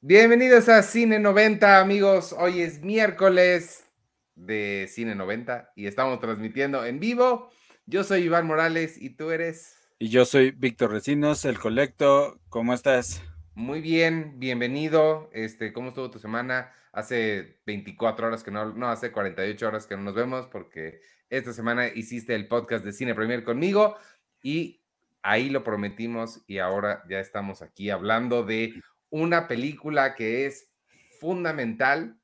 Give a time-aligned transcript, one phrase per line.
[0.00, 2.32] Bienvenidos a Cine 90, amigos.
[2.38, 3.84] Hoy es miércoles
[4.36, 7.50] de Cine 90 y estamos transmitiendo en vivo.
[7.84, 9.76] Yo soy Iván Morales y tú eres.
[9.98, 12.40] Y yo soy Víctor Recinos, el Colecto.
[12.48, 13.24] ¿Cómo estás?
[13.56, 15.30] Muy bien, bienvenido.
[15.32, 16.72] Este, ¿cómo estuvo tu semana?
[16.92, 21.52] Hace 24 horas que no, no, hace 48 horas que no nos vemos porque esta
[21.52, 23.96] semana hiciste el podcast de Cine Premier conmigo
[24.44, 24.80] y
[25.22, 28.80] ahí lo prometimos y ahora ya estamos aquí hablando de
[29.10, 30.70] una película que es
[31.18, 32.18] fundamental,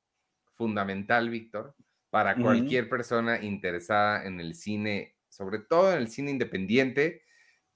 [0.53, 1.75] fundamental, Víctor,
[2.11, 7.23] para cualquier persona interesada en el cine, sobre todo en el cine independiente,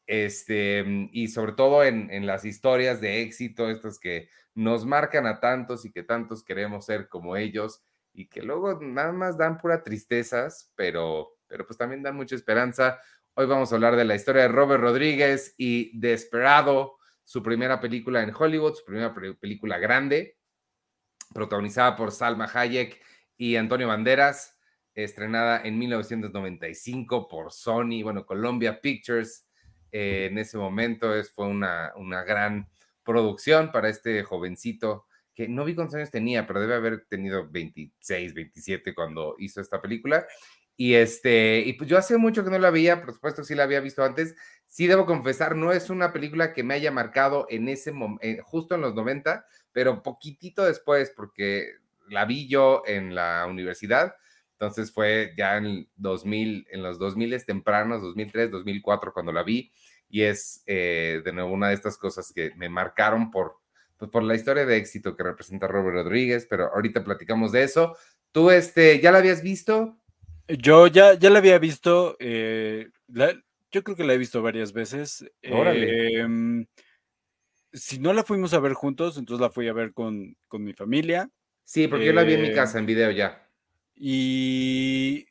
[0.07, 5.41] este, y sobre todo en, en, las historias de éxito, estas que nos marcan a
[5.41, 7.83] tantos y que tantos queremos ser como ellos,
[8.19, 12.99] y que luego nada más dan pura tristezas, pero, pero pues también dan mucha esperanza.
[13.35, 16.98] Hoy vamos a hablar de la historia de Robert Rodríguez y Desperado,
[17.29, 20.39] su primera película en Hollywood, su primera película grande,
[21.35, 22.99] protagonizada por Salma Hayek
[23.37, 24.57] y Antonio Banderas,
[24.95, 29.47] estrenada en 1995 por Sony, bueno, Columbia Pictures.
[29.93, 32.67] Eh, en ese momento es, fue una, una gran
[33.03, 38.33] producción para este jovencito que no vi cuántos años tenía, pero debe haber tenido 26,
[38.33, 40.27] 27 cuando hizo esta película.
[40.81, 43.65] Y este, y pues yo hace mucho que no la veía, por supuesto sí la
[43.65, 44.37] había visto antes.
[44.65, 48.39] Sí debo confesar, no es una película que me haya marcado en ese momento, eh,
[48.45, 51.73] justo en los 90, pero poquitito después, porque
[52.09, 54.15] la vi yo en la universidad.
[54.53, 59.73] Entonces fue ya en 2000, en los 2000 tempranos, 2003, 2004, cuando la vi.
[60.09, 63.57] Y es eh, de nuevo una de estas cosas que me marcaron por,
[63.97, 67.97] pues, por la historia de éxito que representa Robert Rodríguez, pero ahorita platicamos de eso.
[68.31, 69.98] ¿Tú este, ya la habías visto?
[70.49, 72.89] Yo ya, ya la había visto, eh,
[73.71, 75.31] yo creo que la he visto varias veces.
[75.43, 76.67] Eh,
[77.73, 80.73] si no la fuimos a ver juntos, entonces la fui a ver con, con mi
[80.73, 81.31] familia.
[81.65, 83.47] Sí, porque yo la vi en mi casa en video ya.
[83.95, 85.27] Y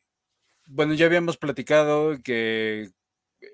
[0.67, 2.89] bueno, ya habíamos platicado que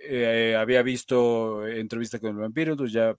[0.01, 3.15] eh, había visto entrevista con el vampiro, entonces ya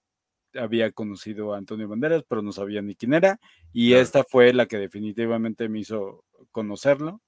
[0.59, 3.39] había conocido a Antonio Banderas, pero no sabía ni quién era.
[3.73, 7.21] Y esta fue la que definitivamente me hizo conocerlo.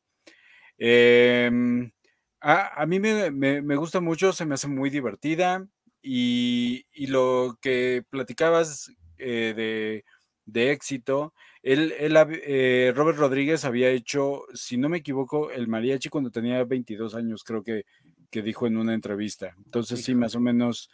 [0.78, 1.92] Em,
[2.40, 5.68] a, mí me, gusta mucho, se me hace muy divertida
[6.02, 10.04] y, lo que platicabas eh,
[10.46, 11.34] de, éxito,
[11.64, 17.16] él, eh, Robert Rodríguez había hecho, si no me equivoco, el mariachi cuando tenía 22
[17.16, 17.84] años, creo que,
[18.30, 19.54] que dijo en una entrevista.
[19.66, 20.90] Entonces sí, más o menos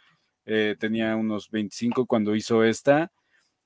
[0.46, 3.12] eh, tenía unos 25 cuando hizo esta.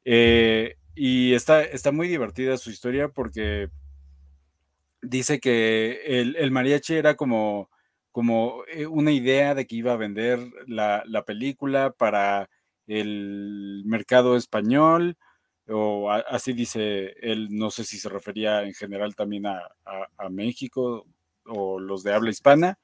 [0.05, 3.71] y está, está muy divertida su historia porque
[5.03, 7.71] dice que el, mariachi era como,
[8.13, 12.49] como eh, una idea de que iba a vender la, película para
[12.87, 15.17] el mercado español,
[15.69, 19.61] o así dice él, no sé si se refería en general también a,
[20.31, 21.07] México
[21.47, 22.79] o los de habla hispana.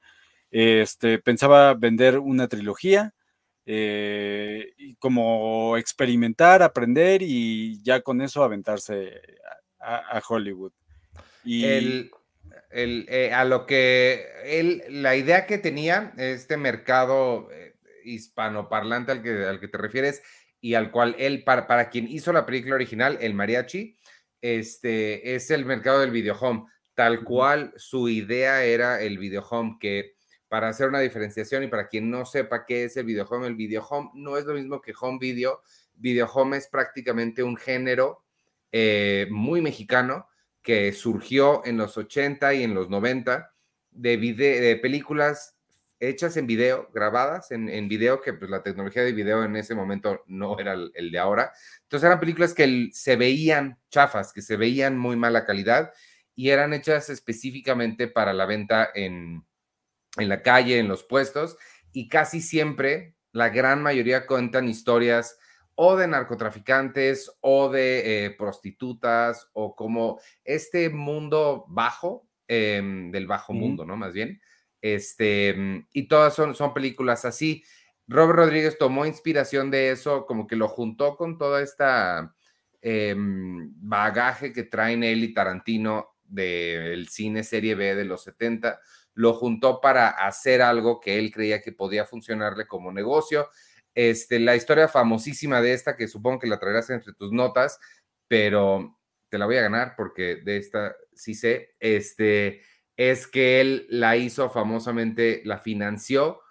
[0.51, 3.13] Este, pensaba vender una trilogía,
[3.65, 9.21] eh, como experimentar, aprender y ya con eso aventarse
[9.79, 10.71] a Hollywood.
[11.45, 11.65] Y...
[11.65, 12.11] El,
[12.71, 19.23] el, eh, a lo que él, la idea que tenía, este mercado eh, hispanoparlante al
[19.23, 20.21] que, al que te refieres
[20.59, 23.97] y al cual él, para, para quien hizo la película original, el mariachi,
[24.41, 26.65] este, es el mercado del videohome.
[26.95, 30.15] Tal cual su idea era el videohome, que
[30.47, 34.11] para hacer una diferenciación y para quien no sepa qué es el videohome, el videohome
[34.13, 35.61] no es lo mismo que home video.
[35.95, 38.23] Videohome es prácticamente un género
[38.71, 40.27] eh, muy mexicano
[40.65, 43.53] que surgió en los 80 y en los 90
[43.91, 45.55] de, de películas
[45.99, 49.75] hechas en video, grabadas en, en, video, que pues la tecnología de video en ese
[49.75, 51.53] momento no era el, de ahora.
[51.83, 55.93] Entonces eran películas que se veían chafas, que se veían muy mala calidad
[56.33, 59.45] y eran hechas específicamente para la venta en,
[60.17, 61.57] en la calle, en los puestos,
[61.93, 65.37] y casi siempre, la gran mayoría cuentan historias
[65.75, 73.53] o de narcotraficantes o de eh, prostitutas o como este mundo bajo, em, del bajo
[73.53, 73.97] mundo, ¿no?
[73.97, 74.41] Más bien.
[74.81, 77.63] Este, mm, y todas son, son películas así.
[78.07, 82.33] Robert Rodríguez tomó inspiración de eso, como que lo juntó con toda esta
[82.81, 88.79] em, bagaje que traen él y Tarantino del cine serie B de los 70,
[89.15, 93.49] lo juntó para hacer algo que él creía que podía funcionarle como negocio
[93.95, 97.79] este, la historia famosísima de esta, que supongo que la traerás entre tus notas,
[98.27, 98.99] pero
[99.29, 102.61] te la voy a ganar porque de esta sí sé, este,
[102.97, 106.41] es que él la hizo famosamente, la financió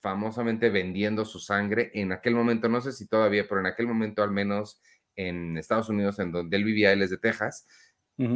[0.00, 4.22] famosamente vendiendo su sangre en aquel momento, no sé si todavía, pero en aquel momento
[4.22, 4.80] al menos
[5.16, 7.66] en Estados Unidos, en donde él vivía, él es de Texas,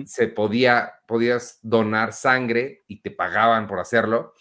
[0.05, 4.35] se podía, podías donar sangre y te pagaban por hacerlo.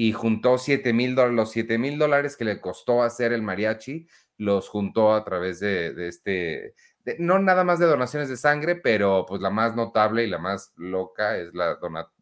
[0.00, 4.06] Y juntó 7 mil dólares, los 7 mil dólares que le costó hacer el mariachi,
[4.36, 6.76] los juntó a través de, este,
[7.18, 10.72] no nada más de donaciones de sangre, pero pues la más notable y la más
[10.76, 11.76] loca es la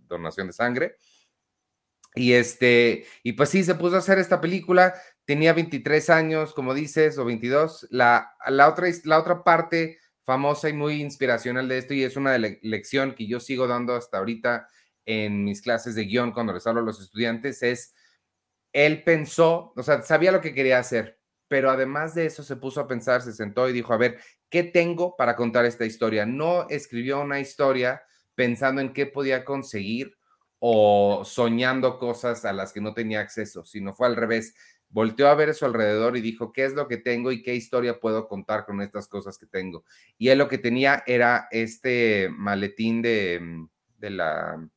[0.08, 0.96] donación de sangre.
[2.14, 4.94] Y este, y pues sí, se puso a hacer esta película,
[5.26, 7.88] tenía 23 años, como dices, o 22.
[7.90, 12.38] La, la, otra, la otra parte famosa y muy inspiracional de esto, y es una
[12.38, 14.66] lección que yo sigo dando hasta ahorita
[15.06, 17.94] en mis clases de guion cuando les hablo a los estudiantes, es,
[18.72, 21.18] él pensó, o sea, sabía lo que quería hacer,
[21.48, 24.18] pero además de eso se puso a pensar, se sentó y dijo, a ver,
[24.50, 26.26] ¿qué tengo para contar esta historia?
[26.26, 28.02] No escribió una historia
[28.34, 30.18] pensando en qué podía conseguir
[30.58, 34.54] o soñando cosas a las que no tenía acceso, sino fue al revés
[34.88, 37.54] volteó a ver a su alrededor y dijo, ¿qué es lo que tengo y qué
[37.54, 39.84] historia puedo contar con estas cosas que tengo?
[40.18, 43.68] Y él lo que tenía era este maletín de, mm,
[43.98, 44.68] de la,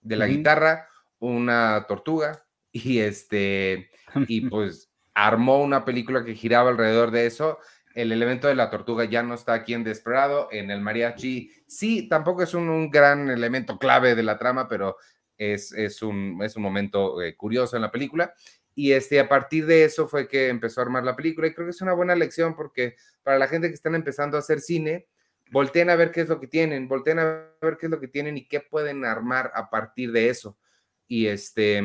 [0.00, 3.90] de la guitarra, una tortuga y este,
[4.26, 7.58] y pues armó una película que giraba alrededor de eso.
[7.94, 11.50] El elemento de la tortuga ya no está aquí en Desperado, en el mariachi.
[11.66, 14.96] Sí, tampoco es un, gran elemento clave de la trama, pero
[15.36, 18.34] es, es, un, es un momento eh, curioso en la película.
[18.78, 21.66] Y este, a partir de eso fue que empezó a armar la película y creo
[21.66, 22.94] que es una buena lección porque
[23.24, 25.08] para la gente que están empezando a hacer cine,
[25.50, 27.24] volteen a ver qué es lo que tienen, volteen a
[27.60, 30.58] ver qué es lo que tienen y qué pueden armar a partir de eso.
[31.06, 31.82] Y este,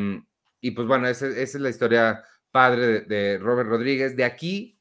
[0.59, 4.15] y pues bueno, esa, es la historia padre de, Robert Rodríguez.
[4.15, 4.79] De aquí,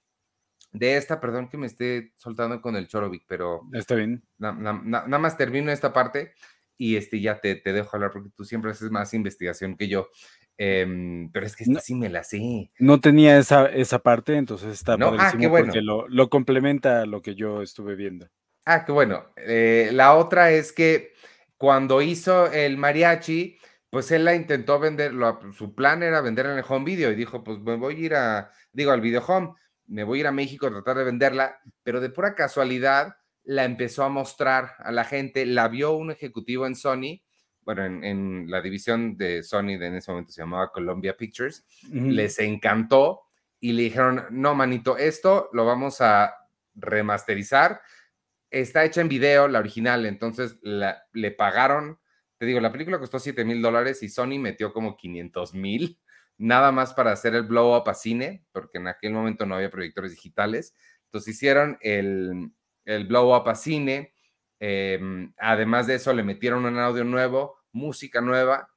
[0.72, 3.62] de esta, perdón que me esté soltando con el Chorovic, pero...
[3.72, 4.22] Está bien.
[4.38, 6.34] nada más termino esta parte
[6.76, 10.08] y este, ya te, te dejo hablar porque tú siempre haces más investigación que yo.
[10.58, 12.70] Em, pero es que esta sí me la sé.
[12.78, 15.66] No tenía esa, esa parte, entonces está no, ah, qué bueno.
[15.66, 18.28] porque lo, lo, complementa a lo que yo estuve viendo.
[18.64, 19.32] Ah, qué bueno.
[19.36, 21.12] Eh, la otra es que
[21.56, 23.58] cuando hizo el mariachi,
[23.90, 25.12] pues él la intentó vender,
[25.56, 28.14] su plan era vender en el home video y dijo, pues me voy a ir
[28.14, 29.54] a, digo, al video home,
[29.86, 33.64] me voy a ir a México a tratar de venderla, pero de pura casualidad la
[33.64, 37.22] empezó a mostrar a la gente, la vio un ejecutivo en Sony
[37.64, 42.38] bueno, en, la división de Sony de en ese momento se llamaba Columbia Pictures, les
[42.40, 43.22] encantó
[43.60, 46.34] y le dijeron, no, manito, esto lo vamos a
[46.74, 47.80] remasterizar.
[48.52, 51.98] Está hecha en video, la original, entonces le pagaron,
[52.38, 55.98] te digo, la película costó 7 mil dólares y Sony metió como 500 mil,
[56.38, 59.70] nada más para hacer el blow up a cine, porque en aquel momento no había
[59.70, 60.74] proyectores digitales.
[61.06, 62.52] Entonces hicieron el,
[62.84, 64.12] el blow up a cine,
[64.64, 68.68] Em, además de eso, le metieron un audio nuevo, música nueva,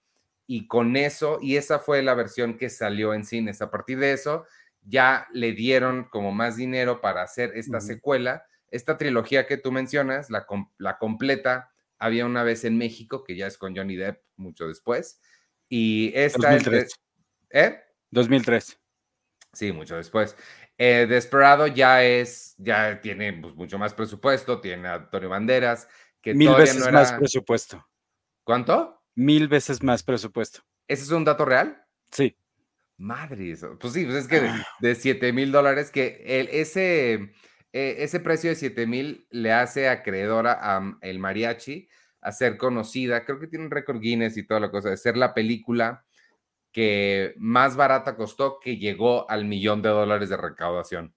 [0.47, 3.61] y con eso, y esa fue la versión que salió en cines.
[3.61, 4.47] A partir de eso,
[4.81, 8.45] ya le dieron como más dinero para hacer esta secuela.
[8.75, 10.45] Esta trilogía que tú mencionas, la,
[10.77, 15.21] la completa, había una vez en México, que ya es con Johnny Depp mucho después.
[15.69, 16.99] Y esta 2003.
[17.51, 17.79] ¿Eh?
[18.11, 18.79] 2003.
[19.53, 20.35] Sí, mucho después.
[20.77, 25.87] Eh, Desperado ya es, ya tiene pues, mucho más presupuesto, tiene a Antonio Banderas,
[26.21, 27.87] que Mil veces más presupuesto.
[28.43, 29.01] ¿Cuánto?
[29.15, 30.59] Mil veces más presupuesto.
[30.87, 31.81] ¿Ese es un dato real?
[32.11, 32.37] Sí.
[32.97, 34.49] Madre, pues sí, pues es que
[34.79, 37.33] de, 7 mil dólares, que el, ese,
[37.77, 41.89] eh, ese precio de 7 mil le hace acreedora a el mariachi
[42.21, 45.17] a ser conocida, creo que tiene un récord Guinness y toda la cosa, de ser
[45.17, 46.05] la película
[46.71, 51.13] que más barata costó, que llegó al millón de dólares de recaudación.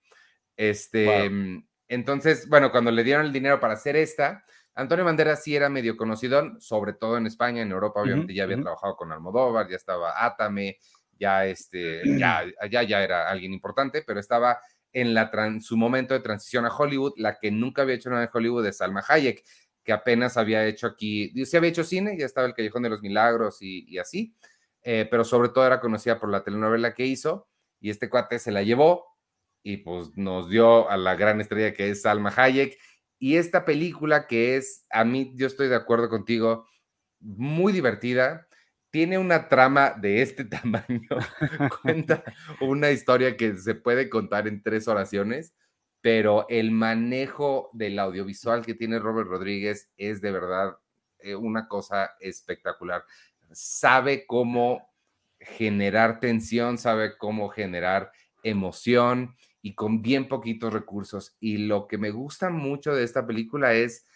[0.56, 5.54] Este, mm, entonces, bueno, cuando le dieron el dinero para hacer esta, Antonio Banderas sí
[5.54, 9.68] era medio conocido, sobre todo en España, en Europa, obviamente ya había trabajado con Almodóvar,
[9.68, 10.78] ya estaba Átame,
[11.20, 14.58] ya este, ya, allá ya era alguien importante, pero estaba
[14.92, 15.30] en la
[15.60, 18.78] su momento de transición a Hollywood, la que nunca había hecho nada en Hollywood es
[18.78, 19.44] Salma Hayek,
[19.84, 23.02] que apenas había hecho aquí, se había hecho cine, ya estaba el Callejón de los
[23.02, 24.34] Milagros y, y así,
[24.82, 27.48] eh, pero sobre todo era conocida por la telenovela que hizo
[27.80, 29.06] y este cuate se la llevó
[29.62, 32.78] y pues nos dio a la gran estrella que es Salma Hayek
[33.18, 36.66] y esta película que es, a mí yo estoy de acuerdo contigo,
[37.20, 38.47] muy divertida,
[38.90, 41.08] tiene una trama de este tamaño,
[41.82, 42.24] cuenta
[42.60, 45.54] una historia que se puede contar en tres oraciones,
[46.00, 50.78] pero el manejo del audiovisual que tiene Robert Rodríguez es de verdad
[51.18, 53.04] eh, una cosa espectacular
[53.52, 54.90] sabe cómo
[55.40, 61.36] generar tensión, sabe cómo generar emoción y con bien poquitos recursos.
[61.40, 64.06] Y lo que me gusta mucho de esta película es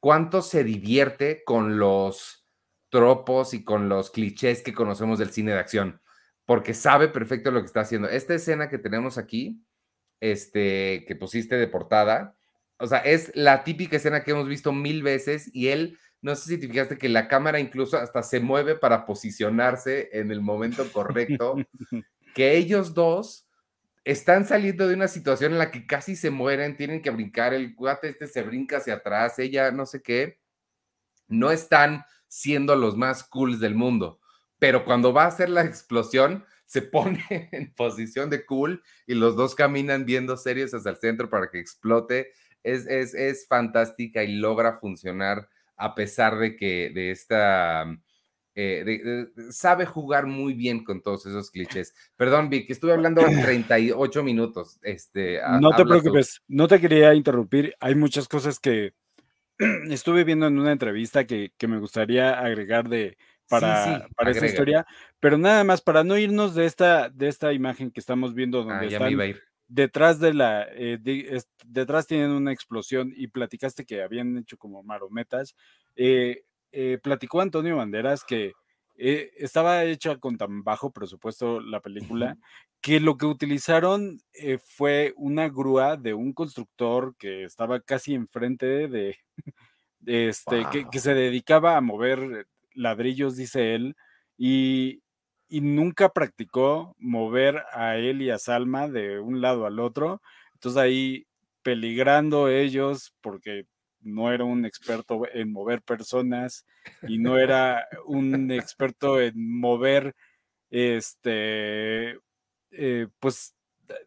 [0.00, 2.46] cuánto se divierte con los
[2.90, 6.00] tropos y con los clichés que conocemos del cine de acción,
[6.46, 8.08] porque sabe perfecto lo que está haciendo.
[8.08, 9.62] Esta escena que tenemos aquí,
[10.20, 12.36] este, que pusiste de portada,
[12.80, 16.48] O sea, es la típica escena que hemos visto mil veces y él, no sé
[16.48, 20.90] si te fijaste que la cámara incluso hasta se mueve para posicionarse en el momento
[20.92, 21.56] correcto,
[22.34, 23.48] que ellos dos
[24.04, 27.74] están saliendo de una situación en la que casi se mueren, tienen que brincar, el
[27.74, 30.38] cuate este se brinca hacia atrás, ella no sé qué,
[31.26, 34.20] no están siendo los más cools del mundo,
[34.58, 39.34] pero cuando va a hacer la explosión, se pone en posición de cool y los
[39.34, 42.32] dos caminan viendo serios hacia el centro para que explote.
[42.62, 47.86] Es, es, es fantástica y logra funcionar a pesar de que de esta...
[48.60, 51.94] Eh, sabe jugar muy bien con todos esos clichés.
[52.16, 54.80] Perdón, Vic, estuve hablando 38 minutos.
[54.82, 57.72] Este, no te preocupes, no te quería interrumpir.
[57.78, 58.94] Hay muchas cosas que
[59.90, 63.16] estuve viendo en una entrevista que, que me gustaría agregar de,
[63.48, 64.86] para, para esta historia,
[65.20, 68.86] pero nada más para no irnos de esta, de esta imagen que estamos viendo donde
[68.86, 69.16] ah, están
[69.68, 70.98] detrás de la, eh,
[71.66, 75.54] detrás tienen una explosión y platicaste que habían hecho como marometas.
[75.94, 78.52] Eh, eh, platicó Antonio Banderas que
[78.96, 82.36] estaba hecha con tan bajo presupuesto la película
[82.80, 84.20] que lo que utilizaron
[84.64, 89.16] fue una grúa de un constructor que estaba casi enfrente de,
[90.06, 93.96] este, que, se dedicaba a mover ladrillos, dice él,
[94.36, 95.02] y,
[95.50, 100.20] nunca practicó mover a él y a Salma de un lado al otro.
[100.54, 101.26] Entonces ahí
[101.62, 103.64] peligrando ellos porque
[104.00, 106.66] no era un experto en mover personas
[107.02, 110.14] y no era un experto en mover
[110.70, 112.18] este
[112.70, 113.54] eh, pues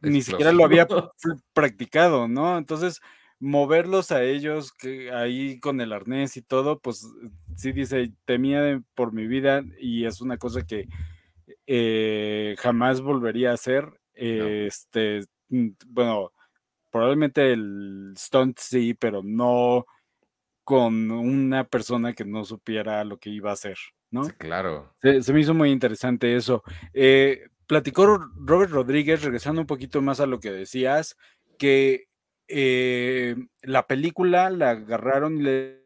[0.02, 0.88] ni siquiera lo había
[1.54, 2.58] practicado, ¿no?
[2.58, 3.02] Entonces,
[3.40, 7.08] moverlos a ellos que ahí con el arnés y todo, pues
[7.56, 10.88] sí dice, temía por mi vida y es una cosa que
[11.66, 14.00] eh, jamás volvería a hacer.
[14.14, 16.32] Este, mm, bueno,
[16.92, 19.86] probablemente el stunt sí, pero no
[20.64, 23.78] con una persona que no supiera lo que iba a hacer,
[24.12, 24.26] ¿no?
[24.26, 24.94] Sí, claro.
[25.02, 26.64] Se, me hizo muy interesante eso.
[26.94, 31.16] Eh, platicó Robert Rodríguez, regresando un poquito más a lo que decías,
[31.58, 32.10] que
[32.50, 35.86] eh, la película la agarraron y le,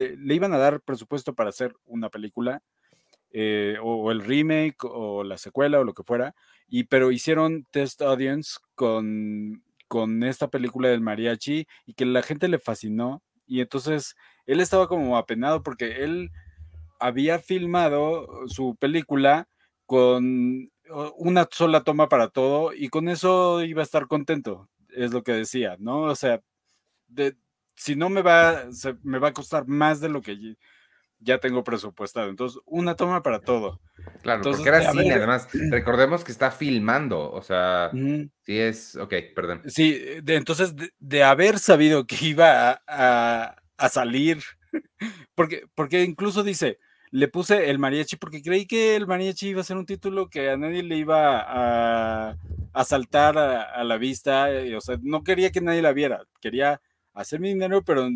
[0.00, 2.64] le, iban a dar presupuesto para hacer una película,
[3.30, 6.34] eh, o, el remake, o la secuela, o lo que fuera,
[6.66, 12.48] y, pero hicieron test audience con, con esta película del mariachi y que la gente
[12.48, 14.16] le fascinó, y entonces
[14.46, 16.32] él estaba como apenado porque él
[16.98, 19.46] había filmado su película
[19.86, 20.72] con
[21.16, 25.32] una sola toma para todo y con eso iba a estar contento es lo que
[25.32, 26.02] decía, ¿no?
[26.02, 26.40] O sea,
[27.08, 27.36] de,
[27.74, 28.64] si no me va,
[29.02, 30.56] me va a costar más de lo que
[31.18, 32.28] ya tengo presupuestado.
[32.28, 33.80] Entonces, una toma para todo.
[34.22, 35.48] Claro, porque era cine, además.
[35.70, 39.62] Recordemos que está filmando, o sea, sí es, ok, perdón.
[39.66, 44.42] Sí, entonces, de, haber sabido que iba a, a, salir,
[45.34, 46.78] porque, porque incluso dice,
[47.14, 50.50] le puse el mariachi porque creí que el mariachi iba a ser un título que
[50.50, 52.36] a nadie le iba a,
[52.72, 54.50] a saltar a, la vista.
[54.50, 56.24] Eh, o sea, no quería que nadie la viera.
[56.40, 56.80] Quería
[57.12, 58.08] hacer mi dinero, pero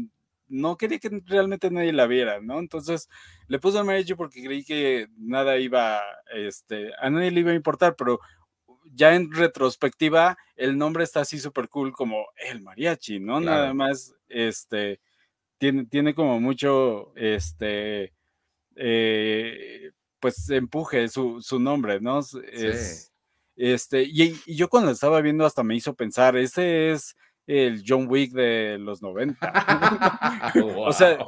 [0.48, 2.58] no quería que realmente nadie la viera, ¿no?
[2.58, 3.08] Entonces
[3.46, 6.00] le puse el mariachi porque creí que nada iba,
[6.34, 8.18] este, a nadie le iba a importar, pero
[8.84, 13.38] ya en retrospectiva el nombre está así súper cool como el mariachi, ¿no?
[13.38, 15.00] Nada más, este,
[15.56, 18.12] tiene, tiene como mucho, este,
[18.78, 22.20] eh, pues empuje su, su nombre, ¿no?
[22.20, 23.12] Es,
[23.56, 27.16] Este, y, yo cuando estaba viendo hasta me hizo pensar, ese es
[27.46, 29.36] el John Wick de los 90.
[30.76, 31.18] o sea,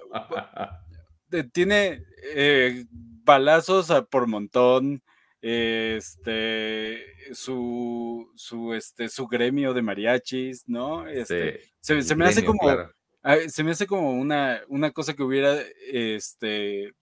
[1.53, 2.05] tiene
[2.35, 5.03] eh, balazos por montón,
[5.43, 11.09] este, su, su, este, su gremio de mariachis, ¿no?
[11.09, 12.61] Este, se, me hace como,
[13.49, 15.57] se me hace como una, una cosa que hubiera,
[15.91, 16.93] este,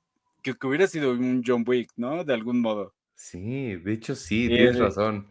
[0.56, 2.24] que, hubiera sido un John Wick, ¿no?
[2.24, 2.94] De algún modo.
[3.14, 5.26] Sí, de hecho sí, tienes eh, razón.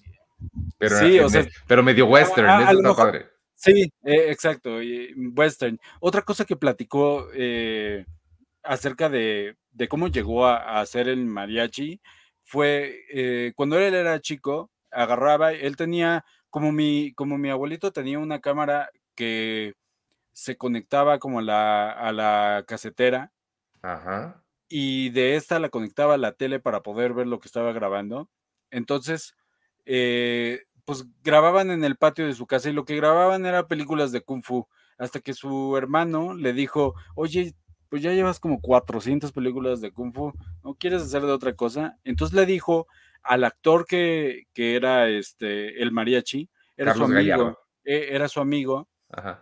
[0.78, 3.28] Pero, sí, o sea, pero medio western, eso está padre.
[3.56, 4.78] Sí, eh, exacto,
[5.36, 5.80] western.
[6.00, 8.06] Otra cosa que platicó eh,
[8.62, 9.56] acerca de,
[9.90, 12.00] cómo llegó a, hacer el mariachi
[12.42, 18.42] fue cuando él era chico, agarraba, él tenía, como mi, como mi abuelito tenía una
[18.42, 19.74] cámara que
[20.34, 23.32] se conectaba como la, a la casetera.
[23.82, 27.72] Ajá y de esta la conectaba a la tele para poder ver lo que estaba
[27.72, 28.30] grabando.
[28.72, 29.36] Entonces,
[29.86, 34.12] eh, pues grababan en el patio de su casa y lo que grababan era películas
[34.12, 37.54] de kung fu, hasta que su hermano le dijo, oye,
[37.90, 40.34] pues ya llevas como 400 películas de kung fu,
[40.64, 41.98] ¿no quieres hacer de otra cosa?
[42.04, 42.88] Entonces le dijo
[43.24, 48.88] al actor que, que era este, el mariachi, era su amigo, e, era su amigo,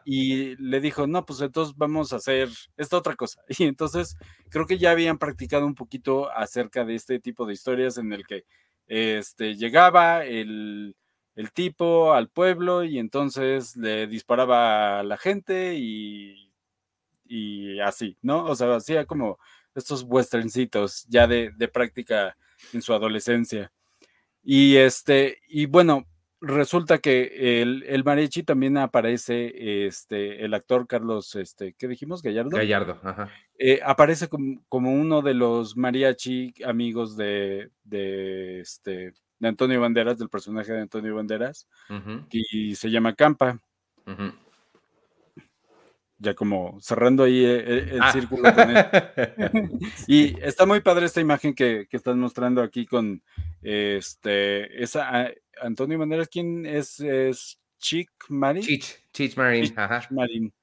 [0.06, 3.42] Y le dijo, no, pues entonces vamos a hacer esta otra cosa.
[3.60, 4.18] Y entonces
[4.50, 8.26] creo que ya habían practicado un poquito acerca de este tipo de historias en el
[8.26, 8.46] que
[8.88, 10.96] este, llegaba el,
[11.36, 16.52] el tipo al pueblo y entonces le disparaba a la gente y,
[17.26, 18.46] y así, ¿no?
[18.46, 19.40] O sea, hacía como
[19.74, 22.38] estos westerncitos ya de, de práctica
[22.72, 23.72] en su adolescencia.
[24.44, 26.06] Y este, y bueno,
[26.46, 32.22] resulta que el, el mariachi también aparece, este, el actor Carlos, este, ¿qué dijimos?
[32.22, 32.52] Gallardo.
[32.52, 33.30] Gallardo, ajá.
[33.58, 40.18] Eh, aparece como, como, uno de los mariachi amigos de, de, este, de Antonio Banderas,
[40.18, 41.68] del personaje de Antonio Banderas,
[42.32, 43.60] y se llama Campa.
[46.18, 48.12] Ya como cerrando ahí eh, eh, el, ah.
[48.12, 48.70] círculo con
[50.08, 53.22] y está muy padre esta imagen que, que estás mostrando aquí con
[53.62, 55.32] este esa ah,
[55.62, 57.00] Antonio Banderas, ¿quién es?
[57.00, 58.64] es Chick Marin.
[58.64, 59.66] Chich, Chich Marin.
[59.66, 60.54] Chich Marin.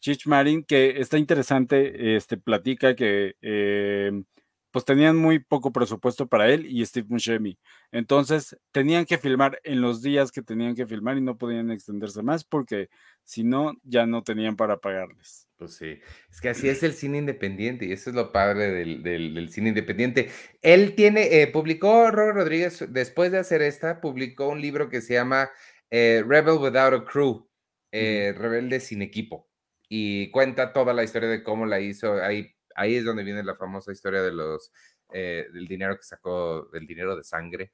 [0.00, 4.22] Chich Marin, que está interesante, este, platica que eh,
[4.70, 7.58] pues tenían muy poco presupuesto para él y Steve Buscemi.
[7.90, 12.22] Entonces tenían que filmar en los días que tenían que filmar y no podían extenderse
[12.22, 12.88] más porque
[13.24, 15.48] si no, ya no tenían para pagarles.
[15.56, 15.98] Pues sí,
[16.30, 20.30] es que así es el cine independiente y eso es lo padre del, cine independiente.
[20.62, 25.14] Él tiene, eh, publicó, Robert Rodríguez, después de hacer esta, publicó un libro que se
[25.14, 25.50] llama
[25.90, 27.46] eh, Rebel Without a Crew,
[27.92, 29.50] eh, Rebelde sin equipo,
[29.88, 32.14] y cuenta toda la historia de cómo la hizo.
[32.22, 34.72] Ahí ahí es donde viene la famosa historia de los,
[35.12, 37.72] eh, del dinero que sacó, del dinero de sangre.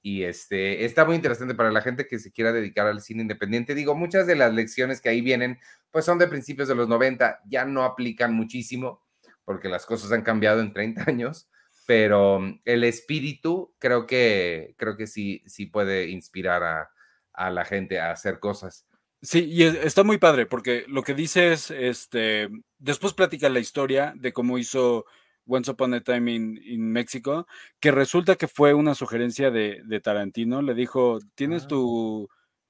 [0.00, 3.74] Y este, está muy interesante para la gente que se quiera dedicar al cine independiente.
[3.74, 5.58] Digo, muchas de las lecciones que ahí vienen,
[5.90, 9.04] pues son de principios de los 90, ya no aplican muchísimo,
[9.44, 11.50] porque las cosas han cambiado en 30 años,
[11.86, 16.90] pero el espíritu creo que, creo que sí, sí puede inspirar a,
[17.32, 18.87] a la gente a hacer cosas.
[19.20, 22.48] Sí, y está muy padre, porque lo que dice es, este,
[22.78, 25.06] después platica la historia de cómo hizo
[25.46, 27.46] Once Upon a Time in, México,
[27.80, 30.62] que resulta que fue una sugerencia de, Tarantino.
[30.62, 31.68] Le dijo, tienes ah.
[31.68, 32.28] tu,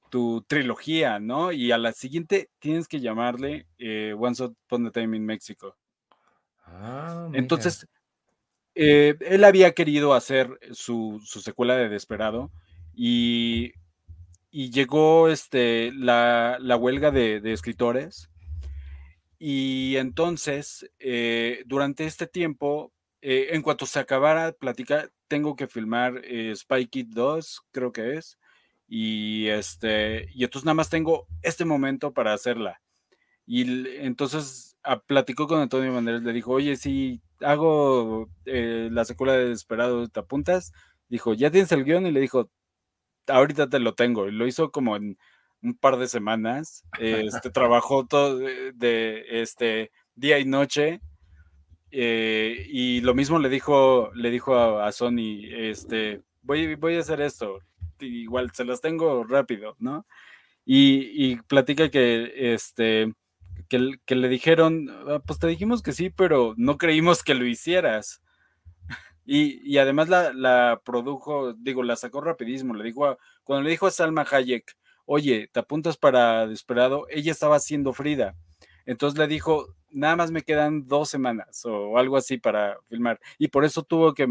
[0.09, 1.51] tu, trilogía, ¿no?
[1.51, 5.75] Y a la siguiente tienes que llamarle eh, Once Upon a Time in México.
[6.65, 7.87] Ah, Entonces,
[8.73, 12.51] eh, él había querido hacer su, su secuela de Desperado
[12.95, 13.73] y
[14.51, 18.29] y llegó este, la, huelga de, escritores.
[19.37, 26.21] Y entonces, eh, durante este tiempo, eh, en cuanto se acabara platicar, tengo que filmar
[26.23, 28.37] eh, Spy Kid 2, creo que es.
[28.87, 32.81] Y, este, y entonces nada más tengo este momento para hacerla.
[33.45, 39.49] Y entonces a, platicó con Antonio Banderas, le dijo, oye, si hago la secuela de
[39.49, 40.73] Desperado, ¿te apuntas?
[41.07, 42.07] Dijo, ¿ya tienes el guion?
[42.07, 42.51] Y le dijo,
[43.29, 44.27] ahorita te lo tengo.
[44.27, 45.17] Y lo hizo como en
[45.61, 46.83] un par de semanas.
[46.99, 51.01] Este, trabajó todo de, este día y noche.
[51.91, 57.21] Eh, y lo mismo le dijo, le dijo a, Sony, este, voy, voy a hacer
[57.21, 57.59] esto.
[57.99, 60.05] Igual se las tengo rápido, ¿no?
[60.65, 63.11] Y, platica que este
[63.69, 67.45] que, que, le dijeron, ah, pues te dijimos que sí, pero no creímos que lo
[67.47, 68.21] hicieras.
[69.31, 72.73] Y, además la, produjo, digo, la sacó rapidísimo.
[72.73, 77.05] Le dijo cuando le dijo a Salma Hayek, oye, ¿te apuntas para Desperado?
[77.09, 78.35] Ella estaba haciendo Frida.
[78.87, 83.19] Entonces le dijo, nada más me quedan dos semanas o algo así para filmar.
[83.37, 84.27] Y por eso tuvo que,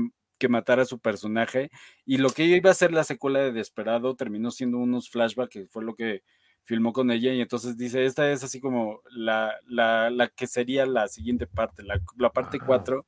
[0.48, 1.70] matar a su personaje.
[2.04, 5.66] Y lo que iba a ser la secuela de Desperado terminó siendo unos flashbacks, que
[5.68, 6.24] fue lo que
[6.64, 7.32] filmó con ella.
[7.32, 12.32] Y entonces dice, esta es así como la, la, que sería la siguiente parte, la,
[12.32, 13.06] parte 4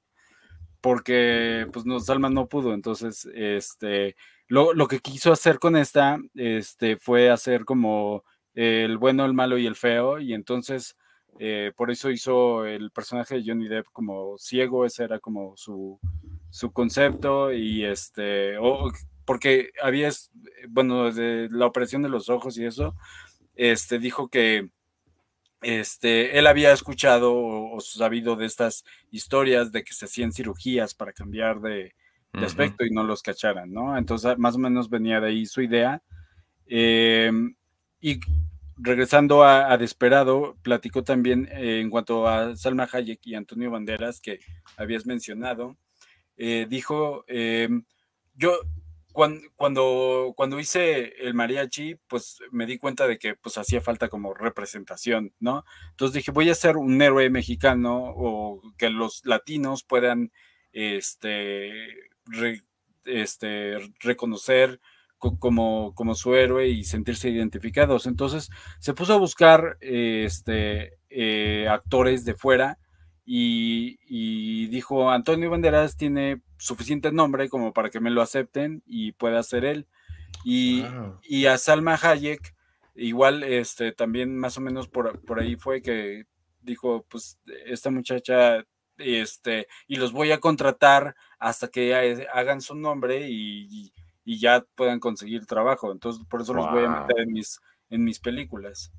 [0.81, 4.16] porque pues no, Salma no pudo, entonces este,
[4.49, 9.59] lo, lo, que quiso hacer con esta este, fue hacer como el bueno, el malo
[9.59, 10.97] y el feo, y entonces
[11.38, 15.99] eh, por eso hizo el personaje de Johnny Depp como ciego, ese era como su,
[16.51, 18.57] su concepto, y este,
[19.25, 20.11] porque había,
[20.69, 22.95] bueno, de la operación de los ojos y eso,
[23.55, 24.71] este, dijo que
[25.62, 31.12] este, él había escuchado o, sabido de estas historias de que se hacían cirugías para
[31.12, 31.94] cambiar de,
[32.33, 33.99] aspecto y no los cacharan, ¿no?
[33.99, 36.01] Entonces, más o menos venía de ahí su idea.
[36.66, 37.57] Em,
[38.01, 38.20] y
[38.77, 44.38] regresando a, Desperado, platicó también eh, en cuanto a Salma Hayek y Antonio Banderas, que
[44.77, 45.77] habías mencionado,
[46.37, 47.85] eh, dijo, em,
[48.35, 48.61] yo,
[49.12, 54.35] cuando, cuando, hice el mariachi, pues me di cuenta de que pues hacía falta como
[54.35, 55.64] representación, ¿no?
[55.90, 60.33] Entonces dije, voy a ser un héroe mexicano o que los latinos puedan
[60.73, 61.70] este,
[63.05, 64.81] este, reconocer
[65.18, 68.07] como, como su héroe y sentirse identificados.
[68.07, 72.79] Entonces se puso a buscar este, eh, actores de fuera
[73.24, 79.42] y, dijo, Antonio Banderas tiene suficiente nombre como para que me lo acepten y pueda
[79.42, 79.87] ser él.
[80.44, 80.85] Y,
[81.22, 82.54] y a Salma Hayek,
[82.94, 86.26] igual, este, también más o menos por, por ahí fue que
[86.62, 88.64] dijo, pues esta muchacha,
[88.98, 93.92] este, y los voy a contratar hasta que hagan su nombre y,
[94.24, 95.90] ya puedan conseguir trabajo.
[95.90, 98.92] Entonces, por eso los voy a meter en mis, en mis películas.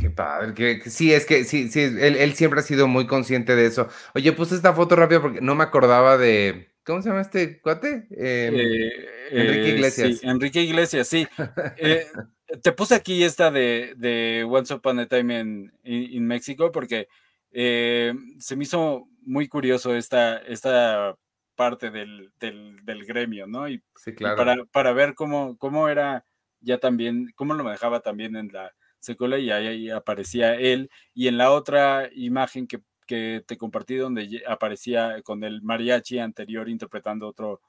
[0.00, 3.66] Qué padre, que, sí, es que sí, sí, él, siempre ha sido muy consciente de
[3.66, 3.88] eso.
[4.14, 8.06] Oye, puse esta foto rápido porque no me acordaba de, ¿cómo se llama este cuate?
[8.10, 8.90] Em, eh,
[9.30, 10.18] Enrique eh, Iglesias.
[10.18, 11.28] Sí, Enrique Iglesias, sí.
[11.76, 12.06] Eh,
[12.62, 17.08] te puse aquí esta de, de Once Upon a Time en, en, México porque
[17.52, 21.14] se me hizo muy curioso esta, esta
[21.56, 23.68] parte del, del, gremio, ¿no?
[23.68, 24.36] Y, sí, claro.
[24.36, 26.24] para, para, ver cómo, cómo era
[26.60, 30.90] ya también, cómo lo manejaba también en la secuela y ahí aparecía él.
[31.14, 37.26] Y en la otra imagen que, te compartí donde aparecía con el mariachi anterior interpretando
[37.26, 37.60] otro,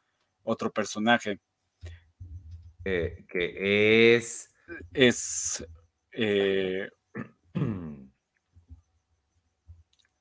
[0.44, 1.40] otro personaje.
[2.86, 4.54] Eh, que es...
[4.94, 5.68] Es...
[6.12, 6.88] Eh,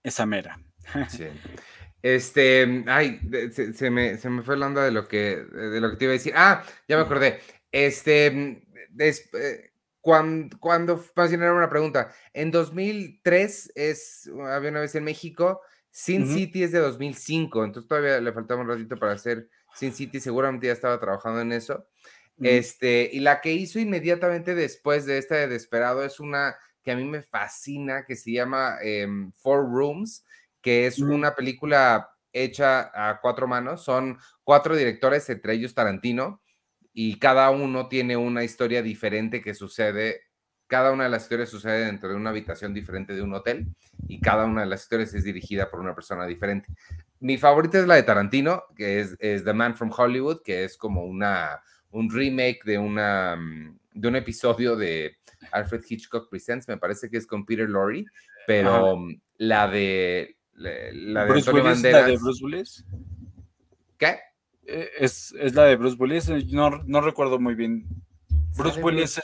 [0.02, 0.58] esa mera.
[2.02, 3.20] Este, ay,
[3.74, 6.32] se, me, fue la onda de lo que, de lo que te iba a decir.
[6.34, 7.40] Ah, ya me acordé.
[7.70, 8.26] Este,
[8.98, 9.69] eh,
[10.00, 12.12] cuando, cuando, más era una pregunta.
[12.32, 15.60] En 2003 es, había una vez en México,
[15.90, 20.20] Sin City es de 2005, entonces todavía le faltaba un ratito para hacer Sin City,
[20.20, 21.86] seguramente ya estaba trabajando en eso.
[22.42, 26.96] Este, y la que hizo inmediatamente después de esta de Desperado es una que a
[26.96, 30.24] mí me fascina, que se llama em, Four Rooms,
[30.62, 36.39] que es una película hecha a cuatro manos, son cuatro directores, entre ellos Tarantino,
[36.92, 40.22] y cada uno tiene una historia diferente que sucede.
[40.66, 43.66] Cada una de las historias sucede dentro de una habitación diferente de un hotel
[44.06, 46.68] y cada una de las historias es dirigida por una persona diferente.
[47.20, 51.04] Mi favorita es la de Tarantino, que es, The Man from Hollywood, que es como
[51.04, 55.16] una, un remake de, una, mm, de un episodio de
[55.52, 58.04] Alfred Hitchcock Presents, me parece que es con Peter Lorre,
[58.46, 62.84] pero mm, la de la, de Bruce Willis, la de Bruce Willis.
[63.96, 64.18] ¿Qué?
[64.72, 67.86] Eh, es, la de Bruce Willis, eh, no, recuerdo muy bien.
[68.56, 69.20] Bruce Willis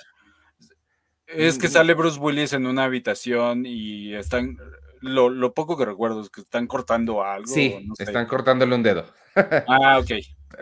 [1.26, 4.58] es que mm, sale Bruce Willis en una habitación y están,
[5.00, 7.46] lo, poco que recuerdo es que están cortando algo.
[7.46, 9.06] Sí, están cortándole un dedo.
[9.68, 10.12] Ah, ok.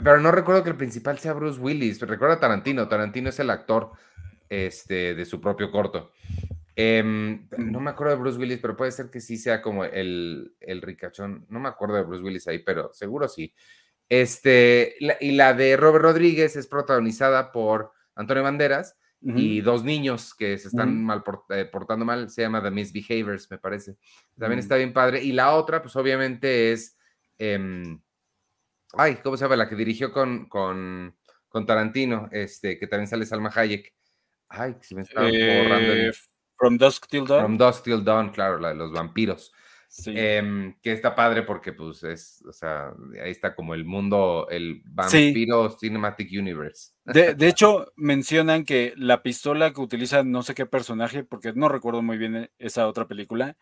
[0.02, 3.92] Pero no recuerdo que el principal sea Bruce Willis, recuerda Tarantino, Tarantino es el actor
[4.48, 6.10] este, de su propio corto.
[6.74, 10.56] Em, no me acuerdo de Bruce Willis, pero puede ser que sí sea como el,
[10.58, 11.46] el ricachón.
[11.48, 13.54] No me acuerdo de Bruce Willis ahí, pero seguro sí.
[14.20, 20.58] Este, y la de Robert Rodríguez es protagonizada por Antonio Banderas y dos niños que
[20.58, 23.96] se están mal eh, portando mal, se llama The Misbehaviors, me parece.
[24.38, 25.24] También está bien padre.
[25.24, 26.98] Y la otra, pues obviamente es,
[27.38, 28.00] em,
[28.92, 29.56] ay, ¿cómo se llama?
[29.56, 31.16] La que dirigió con, con,
[31.48, 33.94] con, Tarantino, este, que también sale Salma Hayek.
[34.48, 35.92] Ay, si me está borrando.
[35.92, 36.12] Eh,
[36.56, 37.40] From Dusk Till Dawn.
[37.40, 39.52] From Dusk Till Dawn, claro, la de los vampiros.
[40.06, 44.82] Em, que está padre porque, pues, es, o sea, ahí está como el mundo, el
[44.86, 46.92] vampiro Cinematic Universe.
[47.04, 52.02] De, hecho, mencionan que la pistola que utiliza no sé qué personaje, porque no recuerdo
[52.02, 53.56] muy bien e, esa otra película,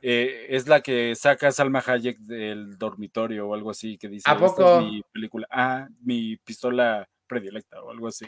[0.00, 4.38] eh, es la que saca Salma Hayek del dormitorio o algo así, que dice, ¿A
[4.38, 4.80] poco?
[4.80, 8.26] mi película, ah, mi pistola predilecta o algo así.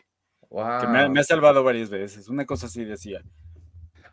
[0.48, 3.22] Que me, me ha salvado varias veces, una cosa así decía.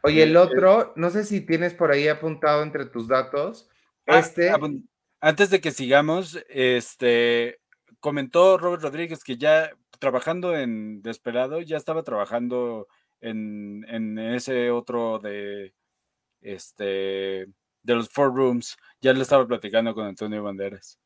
[0.05, 3.69] Oye, el otro, no sé si tienes por ahí apuntado entre tus datos.
[4.05, 4.51] Ah, este.
[5.21, 7.59] Antes de que sigamos, este
[8.01, 12.89] comentó Robert Rodríguez que ya trabajando en Desperado, ya estaba trabajando
[13.21, 15.73] en, en ese otro de
[16.41, 17.47] este
[17.83, 18.75] de los Four Rooms.
[18.99, 20.99] Ya le estaba platicando con Antonio Banderas.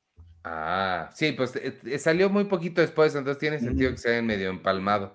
[0.43, 4.49] Ah, sí, pues eh, eh, salió muy poquito después, entonces tiene sentido que se medio
[4.49, 5.13] empalmado.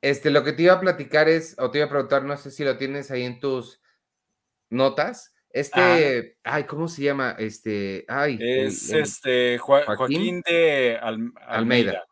[0.00, 2.50] Este, lo que te iba a platicar es, o te iba a preguntar, no sé
[2.50, 3.80] si lo tienes ahí en tus
[4.70, 5.34] notas.
[5.50, 7.34] Este, ay, ¿cómo se llama?
[7.38, 8.38] Este, ay.
[8.40, 10.98] Es este Joaquín, de
[11.46, 12.04] Almeida.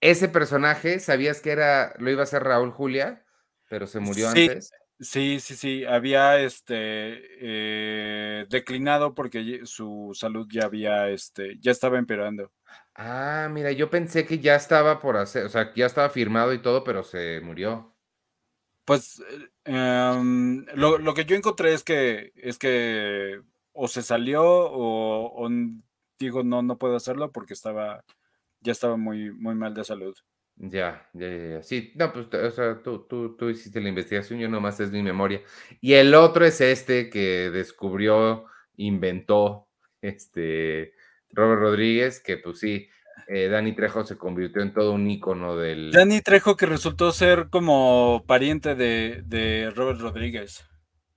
[0.00, 3.24] Ese personaje, ¿sabías que era, lo iba a hacer Raúl Julia,
[3.68, 4.72] pero se murió antes?
[4.98, 11.98] Sí, sí, sí, había este eh, declinado porque su salud ya había, este, ya estaba
[11.98, 12.50] empeorando.
[12.98, 16.62] Ah, mira, yo pensé que ya estaba por hacer, o sea, ya estaba firmado y
[16.62, 17.94] todo, pero se murió.
[18.86, 19.22] Pues
[19.64, 25.50] em, lo, que yo encontré es que es que o se salió o, o,
[26.18, 28.02] dijo no, no puedo hacerlo porque estaba,
[28.60, 30.16] ya estaba muy, muy mal de salud.
[30.56, 31.62] Ya, ya, ya, ya.
[31.62, 35.02] Sí, no, pues, o sea, tú, tú, tú hiciste la investigación, yo nomás es mi
[35.02, 35.42] memoria.
[35.82, 39.68] Y el otro es este que descubrió, inventó,
[40.00, 40.94] este,
[41.36, 42.88] Robert Rodríguez, que pues sí,
[43.28, 45.92] eh, Dani Trejo se convirtió en todo un ícono del...
[45.92, 50.64] Dani Trejo que resultó ser como pariente de, de Robert Rodríguez.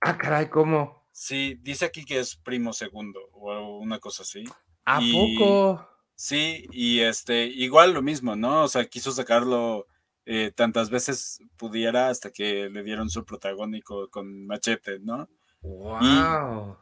[0.00, 1.08] Ah, caray, ¿cómo?
[1.10, 4.44] Sí, dice aquí que es primo segundo o una cosa así.
[4.84, 5.86] ¿A poco?
[6.14, 8.64] Sí, y este, igual lo mismo, ¿no?
[8.64, 9.86] O sea, quiso sacarlo
[10.26, 15.28] eh, tantas veces pudiera hasta que le dieron su protagónico con Machete, ¿no?
[15.62, 16.76] ¡Wow!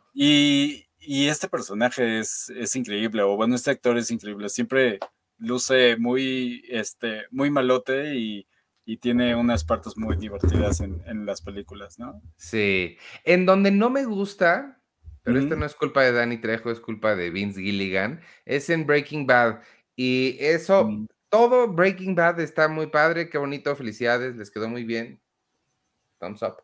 [1.09, 4.99] Y, este personaje es, es, increíble, o bueno, este actor es increíble, siempre
[5.39, 8.47] luce muy, este, muy malote y,
[9.03, 12.23] tiene unas partes muy divertidas en, en, las películas, ¿no?
[12.39, 14.79] Sí, en donde no me gusta
[15.29, 18.23] pero esto no es culpa de Danny Trejo, es culpa de Vince Gilligan.
[18.47, 19.61] Es en Breaking Bad.
[19.95, 21.07] Y eso, mm.
[21.29, 25.21] todo Breaking Bad está muy padre, qué bonito, felicidades, les quedó muy bien.
[26.19, 26.63] Thumbs up.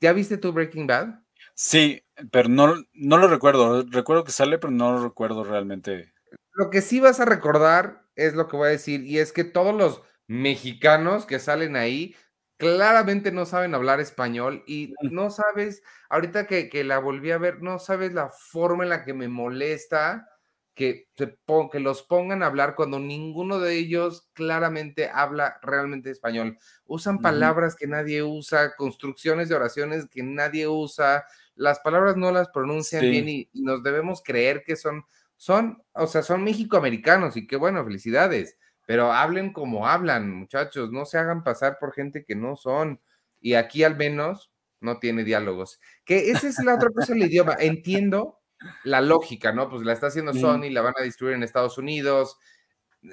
[0.00, 1.23] ¿Ya viste tu Breaking Bad?
[1.54, 3.84] Sí, pero no, no lo recuerdo.
[3.88, 6.12] Recuerdo que sale, pero no lo recuerdo realmente.
[6.52, 9.44] Lo que sí vas a recordar es lo que voy a decir, y es que
[9.44, 12.14] todos los mexicanos que salen ahí
[12.56, 17.78] claramente no saben hablar español y no sabes, ahorita que, la volví a ver, no
[17.78, 20.28] sabes la forma en la que me molesta
[20.74, 21.36] que, se
[21.70, 26.58] que los pongan a hablar cuando ninguno de ellos claramente habla realmente español.
[26.86, 32.48] Usan palabras que nadie usa, construcciones de oraciones que nadie usa, las palabras no las
[32.48, 35.04] pronuncian bien y, y, nos debemos creer que son,
[35.36, 41.04] son, o sea, son mexicoamericanos y qué bueno, felicidades pero hablen como hablan, muchachos, no
[41.04, 43.00] se hagan pasar por gente que no son.
[43.40, 45.80] Y aquí al menos no tiene diálogos.
[46.04, 47.56] Que esa es la otra cosa del idioma.
[47.58, 48.40] Entiendo
[48.84, 49.68] la lógica, ¿no?
[49.70, 52.38] Pues la está haciendo Sony, la van a distribuir en Estados Unidos.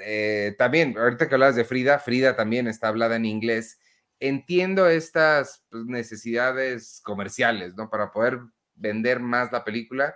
[0.02, 3.80] Eh, también, ahorita que hablas de Frida, Frida también está hablada en inglés.
[4.22, 7.90] Entiendo estas pues, necesidades comerciales, ¿no?
[7.90, 8.40] Para poder
[8.76, 10.16] vender más la película,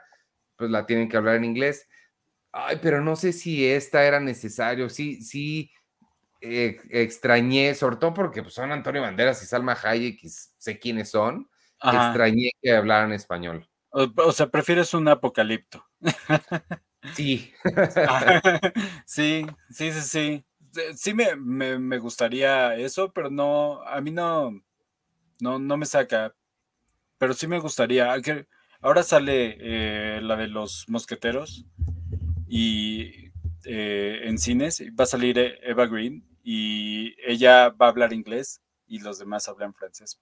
[0.56, 1.86] pues la tienen que hablar en inglés
[2.58, 4.88] Ay, pero no sé si esta era necesario.
[4.90, 5.70] Sí, sí,
[6.40, 11.10] eh, extrañé, sobre todo porque pues, son Antonio Banderas y Salma Hayek, y sé quiénes
[11.10, 11.50] son.
[11.84, 13.68] Extrañé que hablaran español.
[13.90, 15.86] O, sea, prefieres un apocalipto.
[17.14, 17.54] Sí.
[19.06, 20.46] sí, sí, sí, sí.
[20.96, 24.52] Sí me, me, gustaría eso, pero no, a mí no,
[25.40, 26.36] no, no me saca.
[27.18, 28.14] Pero sí me gustaría.
[28.82, 31.66] Ahora sale eh, la de los mosqueteros
[32.48, 33.32] y
[33.66, 38.62] eh, en cines va a salir e-, Eva Green y ella va a hablar inglés
[38.86, 40.20] y los demás hablan francés.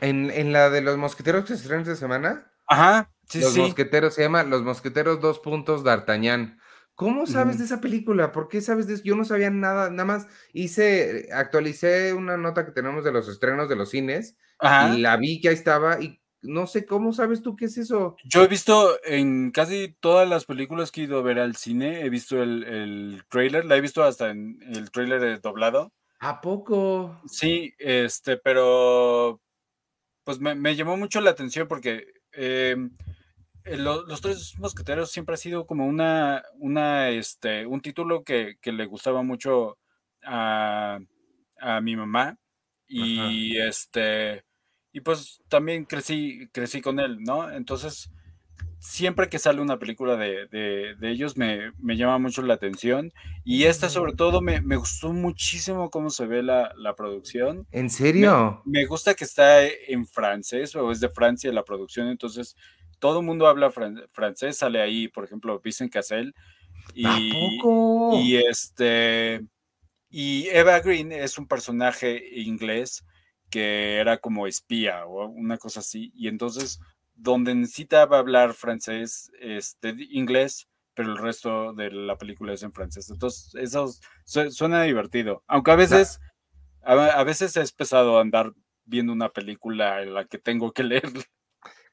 [0.00, 2.52] ¿En, la de los mosqueteros que se estrenan esta semana?
[2.66, 6.58] Ajá, sí, Los mosqueteros se llama Los mosqueteros dos puntos D'Artagnan.
[7.02, 8.32] ¿Cómo sabes de esa película?
[8.32, 9.02] ¿Por qué sabes de eso?
[9.04, 13.68] Yo no sabía nada, nada más hice, actualicé una nota que tenemos de los estrenos
[13.68, 17.56] de los cines y la vi que ahí estaba y no sé cómo sabes tú
[17.56, 18.16] qué es eso.
[18.24, 22.00] Yo he visto en casi todas las películas que he ido a ver al cine,
[22.00, 25.92] he visto el, el trailer, la he visto hasta en el trailer doblado.
[26.18, 27.20] ¿A poco?
[27.26, 29.40] Sí, este, pero
[30.24, 32.90] pues me, llamó mucho la atención porque em,
[33.64, 38.86] eh, los tres mosqueteros siempre ha sido como una, una, este, un título que, le
[38.86, 39.78] gustaba mucho
[40.24, 40.98] a,
[41.60, 42.38] a mi mamá.
[42.88, 44.44] Y este
[44.92, 47.50] y pues también crecí, crecí con él, ¿no?
[47.50, 48.10] Entonces,
[48.78, 53.10] siempre que sale una película de, de, ellos me, me, llama mucho la atención.
[53.42, 57.66] Y esta sobre todo me, me gustó muchísimo cómo se ve la, la producción.
[57.72, 58.60] ¿En serio?
[58.66, 62.54] Me, gusta que está en francés o es de Francia la producción, entonces
[63.02, 63.72] todo el mundo habla
[64.12, 66.32] francés, sale ahí, por ejemplo, Vincent Cassel.
[66.94, 67.58] Y,
[68.14, 69.44] y este
[70.08, 73.04] y Eva Green es un personaje inglés
[73.50, 76.78] que era como espía o una cosa así, y entonces
[77.14, 83.10] donde necesitaba hablar francés, este, inglés, pero el resto de la película es en francés.
[83.10, 83.92] Entonces, eso
[84.24, 86.20] suena divertido, aunque a veces,
[86.82, 88.52] a, veces es pesado andar
[88.84, 91.10] viendo una película en la que tengo que leer.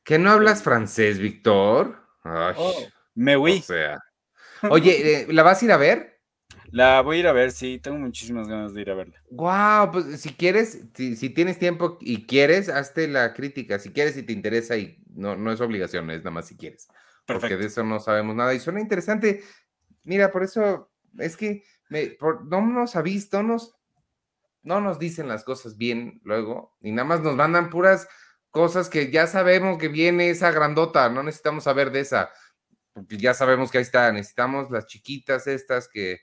[0.03, 2.03] ¿Que no hablas francés, Víctor?
[2.23, 2.73] Oh,
[3.15, 3.63] me voy.
[4.69, 6.19] Oye, ¿la vas a ir a ver?
[6.71, 9.21] La voy a ir a ver, sí, tengo muchísimas ganas de ir a verla.
[9.31, 13.79] Wow, pues si quieres, si, tienes tiempo y quieres, hazte la crítica.
[13.79, 16.88] Si quieres y te interesa, y no, no es obligación, es nada más si quieres.
[17.25, 18.53] Porque de eso no sabemos nada.
[18.53, 19.43] Y suena interesante.
[20.03, 23.75] Mira, por eso es que me, no nos ha visto, nos,
[24.62, 28.07] no nos dicen las cosas bien luego, y nada más nos mandan puras
[28.51, 32.31] cosas que ya sabemos que viene esa grandota, no necesitamos saber de esa.
[32.93, 36.21] Porque ya sabemos que ahí está, necesitamos las chiquitas estas que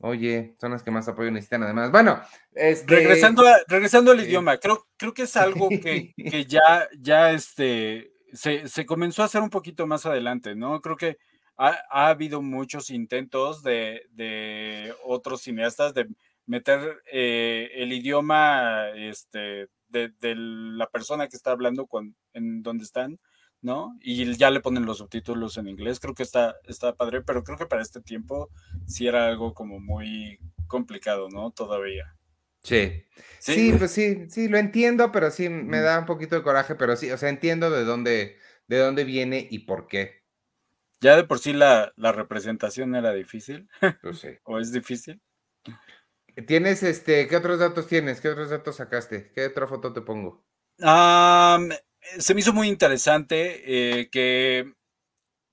[0.00, 1.90] Oye, son las que más apoyo necesitan además.
[1.90, 2.20] Bueno,
[2.52, 2.94] este...
[2.94, 8.68] regresando, regresando al idioma, creo, creo que es algo que, que ya, ya este, se,
[8.68, 10.80] se, comenzó a hacer un poquito más adelante, ¿no?
[10.80, 11.18] Creo que
[11.56, 16.06] ha, ha habido muchos intentos de, de, otros cineastas de
[16.48, 22.84] meter eh, el idioma este, de, de, la persona que está hablando con, en donde
[22.84, 23.20] están
[23.60, 23.96] ¿no?
[24.00, 27.58] Y ya le ponen los subtítulos en inglés, creo que está, está padre, pero creo
[27.58, 28.50] que para este tiempo
[28.86, 31.50] sí era algo como muy complicado, ¿no?
[31.50, 32.14] Todavía.
[32.62, 33.04] Sí.
[33.38, 33.72] sí.
[33.78, 37.10] pues sí, sí, lo entiendo, pero sí me da un poquito de coraje, pero sí,
[37.10, 40.22] o sea, entiendo de dónde, de dónde viene y por qué.
[41.00, 43.68] Ya de por sí la, la representación era difícil.
[44.02, 44.28] Pues sí.
[44.44, 45.20] ¿O es difícil?
[46.46, 48.20] ¿Tienes este, qué otros datos tienes?
[48.20, 49.32] ¿Qué otros datos sacaste?
[49.34, 50.44] ¿Qué otra foto te pongo?
[50.78, 51.70] Um,
[52.18, 54.72] se me hizo muy interesante eh, que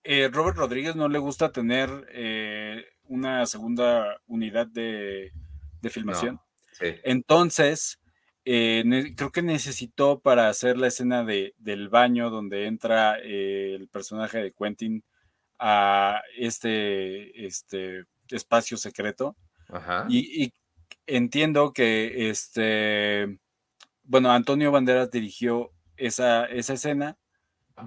[0.03, 5.31] eh, Robert Rodríguez no le gusta tener eh, una segunda unidad de,
[5.81, 6.35] de filmación.
[6.35, 6.95] No, sí.
[7.03, 7.99] Entonces,
[8.43, 14.53] creo que necesitó para hacer la escena de, del baño donde entra el personaje de
[14.53, 15.03] Quentin
[15.57, 19.35] a este, este espacio secreto.
[19.69, 20.05] Ajá.
[20.09, 20.53] Y, y,
[21.07, 23.39] entiendo que este,
[24.03, 27.17] bueno, Antonio Banderas dirigió esa, esa escena.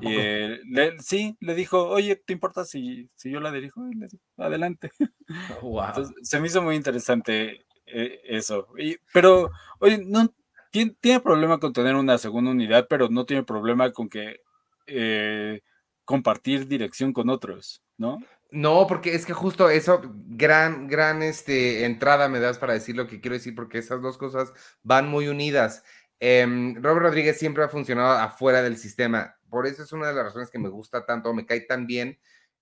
[0.02, 3.88] Eh, le, sí, le dijo, oye, ¿te importa si, si yo la dirijo?
[3.88, 4.90] Y le dijo, adelante.
[5.62, 5.86] Wow.
[5.86, 8.68] Entonces, se me hizo muy interesante eh, eso.
[8.78, 10.34] Y, pero, oye, no
[10.70, 14.40] tiene, tiene, problema con tener una segunda unidad, pero no tiene problema con que
[14.86, 15.62] eh,
[16.04, 18.18] compartir dirección con otros, ¿no?
[18.50, 23.06] No, porque es que justo eso, gran, gran este, entrada me das para decir lo
[23.06, 25.82] que quiero decir, porque esas dos cosas van muy unidas.
[26.18, 29.36] Eh, Robert Rodríguez siempre ha funcionado afuera del sistema.
[29.50, 32.18] Por eso es una de las razones que me gusta tanto, me cae tan bien.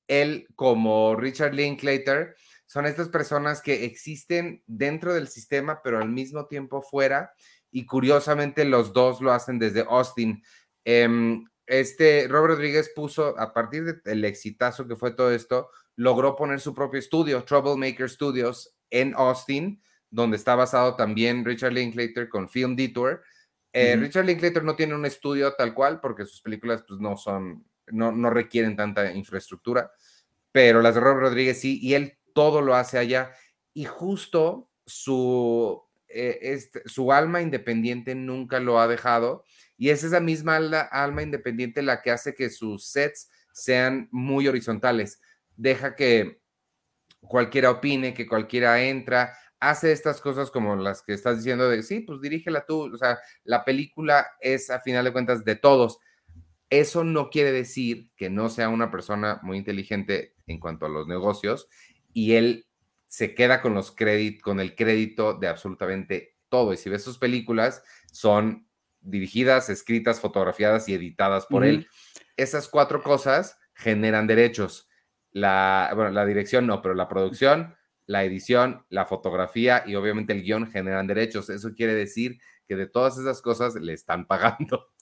[0.08, 2.34] Él como Richard Linklater
[2.66, 7.32] son estas personas que existen dentro del sistema, pero al mismo tiempo fuera.
[7.70, 10.42] Y curiosamente los dos lo hacen desde Austin.
[10.84, 16.60] Eh, este Robert Rodríguez puso, a partir del exitazo que fue todo esto, logró poner
[16.60, 22.76] su propio estudio, Troublemaker Studios, en Austin, donde está basado también Richard Linklater con Film
[22.76, 23.22] Detour.
[23.72, 23.96] Eh.
[23.96, 28.12] Richard Linklater no tiene un estudio tal cual porque sus películas pues, no son, no,
[28.12, 29.90] no, requieren tanta infraestructura,
[30.52, 33.32] pero las de Robert Rodríguez sí, y él todo lo hace allá.
[33.74, 39.44] Y justo su, eh, este, su alma independiente nunca lo ha dejado,
[39.78, 45.20] y es esa misma alma, independiente la que hace que sus sets sean muy horizontales.
[45.56, 46.40] Deja que
[47.20, 52.00] cualquiera opine, que cualquiera entra, hace estas cosas como las que estás diciendo de, sí,
[52.00, 55.98] pues dirígela tú, o sea, la película es a final de cuentas de todos.
[56.68, 61.06] Eso no quiere decir que no sea una persona muy inteligente en cuanto a los
[61.06, 61.68] negocios
[62.12, 62.66] y él
[63.06, 66.72] se queda con los créditos, con el crédito de absolutamente todo.
[66.72, 68.65] Y si ves sus películas, son
[69.06, 71.68] dirigidas, escritas, fotografiadas y editadas por uh -huh.
[71.70, 71.88] él.
[72.36, 74.88] Esas cuatro cosas generan derechos.
[75.32, 80.42] La, bueno, la dirección no, pero la producción, la edición, la fotografía y obviamente el
[80.42, 81.50] guion generan derechos.
[81.50, 84.88] Eso quiere decir que de todas esas cosas le están pagando.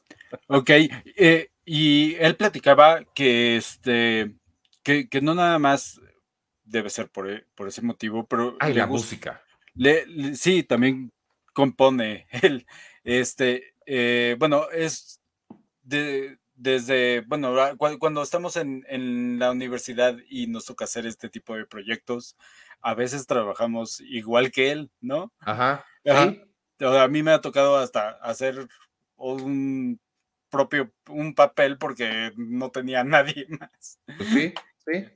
[0.49, 4.35] Ok, eh, y él platicaba que, este,
[4.83, 6.01] que, que, no nada más
[6.65, 8.57] debe ser por, e, por ese motivo, pero...
[8.59, 9.43] Ay, la gusta, música.
[9.75, 11.13] Le, le, sí, también
[11.53, 12.67] compone él.
[13.05, 15.21] Este, eh, bueno, es
[15.83, 21.57] de, desde, bueno, cuando estamos en, en, la universidad y nos toca hacer este tipo
[21.57, 22.37] de proyectos,
[22.81, 25.33] a veces trabajamos igual que él, ¿no?
[25.41, 25.85] Ajá.
[26.07, 26.31] Ajá.
[26.31, 26.43] ¿Sí?
[26.85, 28.69] A mí me ha tocado hasta hacer
[29.17, 30.01] un
[30.51, 33.99] propio, un papel porque no tenía nadie más.
[34.17, 34.55] Pues sí,
[34.87, 35.07] sí.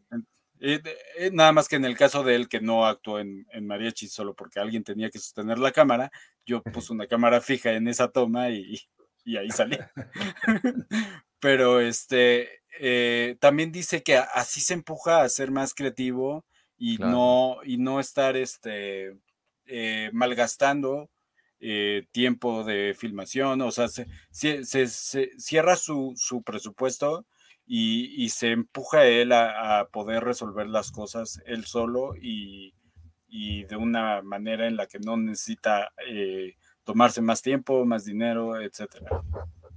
[0.61, 3.67] Y, y, nada más que en el caso de él que no actuó en, en
[3.67, 6.11] mariachi solo porque alguien tenía que sostener la cámara,
[6.45, 8.81] yo puse una cámara fija en esa toma y,
[9.25, 9.79] y ahí salí.
[11.41, 12.49] Pero este
[12.81, 16.45] eh, también dice que así se empuja a ser más creativo
[16.77, 17.13] y claro.
[17.13, 19.17] no y no estar este
[19.67, 21.11] eh, malgastando
[21.61, 27.27] eh, tiempo de filmación, o sea, se, se, se, se cierra su, su presupuesto
[27.71, 32.75] y, se empuja él a, poder resolver las cosas él solo y,
[33.31, 39.23] de una manera en la que no necesita eh, tomarse más tiempo, más dinero, etcétera.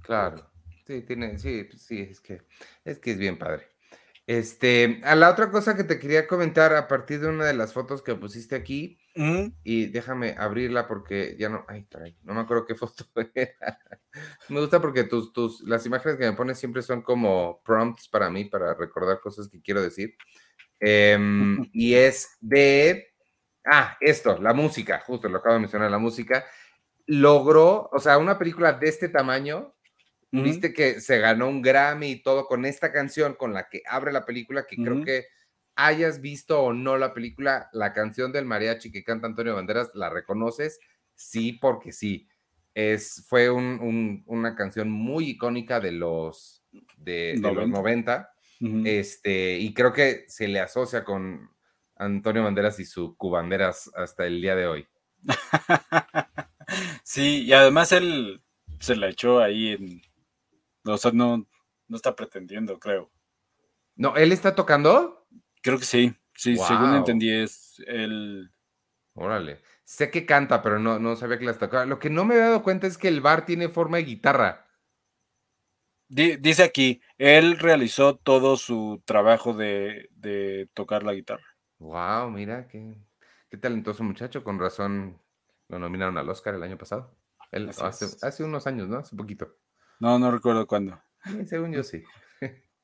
[0.00, 0.50] Claro,
[0.86, 2.42] sí, tiene, sí, sí, es que
[2.84, 3.68] es que es bien padre.
[4.26, 7.74] Este, a la otra cosa que te quería comentar a partir de una de las
[7.74, 12.64] fotos que pusiste aquí, y déjame abrirla porque ya no, ay, caray, no me acuerdo
[12.64, 13.04] qué foto
[13.34, 13.78] era.
[14.48, 18.30] me gusta porque tus, tus, las imágenes que me pones siempre son como prompts para
[18.30, 20.16] mí, para recordar cosas que quiero decir.
[20.80, 21.18] Eh,
[21.72, 23.12] y es de
[23.64, 26.44] Ah, esto, la música, justo lo acabo de mencionar, la música.
[27.06, 29.74] Logró, o sea, una película de este tamaño,
[30.30, 34.12] viste que se ganó un Grammy y todo con esta canción con la que abre
[34.12, 35.26] la película, que creo que
[35.86, 40.10] hayas visto o no la película, la canción del mariachi que canta Antonio Banderas, ¿la
[40.10, 40.80] reconoces?
[41.14, 42.28] Sí, porque sí.
[42.74, 46.64] Es, fue una canción muy icónica de los,
[46.96, 48.30] de, los 90.
[48.84, 51.50] este, y creo que se le asocia con
[51.96, 54.88] Antonio Banderas y su cubanderas hasta el día de hoy.
[57.04, 58.42] sí, y además él
[58.80, 60.02] se la echó ahí en.
[60.84, 61.46] O sea, no,
[61.88, 63.10] no está pretendiendo, creo.
[63.94, 65.21] No, ¿él está tocando?
[65.62, 66.14] Creo que sí.
[66.34, 68.50] Sí, según entendí, es el.
[69.14, 69.60] Órale.
[69.84, 71.86] Sé que canta, pero no, no sabía que las tocaba.
[71.86, 74.66] Lo que no me he dado cuenta es que el bar tiene forma de guitarra.
[76.08, 81.44] Dice aquí, él realizó todo su trabajo de, de tocar la guitarra.
[81.78, 82.98] Wow, mira, qué,
[83.50, 84.44] qué, talentoso muchacho.
[84.44, 85.18] Con razón
[85.68, 87.14] lo nominaron al Oscar el año pasado.
[87.80, 88.98] hace, hace, unos años, ¿no?
[88.98, 89.56] Hace poquito.
[90.00, 91.00] No, no recuerdo cuándo.
[91.46, 92.02] según yo sí.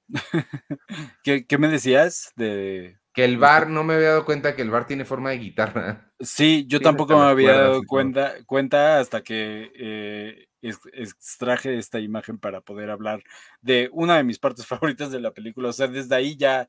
[1.23, 4.71] ¿Qué, ¿Qué, me decías de, que el bar, no me había dado cuenta que el
[4.71, 6.13] bar tiene forma de guitarra.
[6.21, 12.61] Sí, yo tampoco me había dado cuenta, cuenta hasta que eh, extraje esta imagen para
[12.61, 13.21] poder hablar
[13.61, 15.71] de una de mis partes favoritas de la película.
[15.71, 16.69] O sea, desde ahí ya,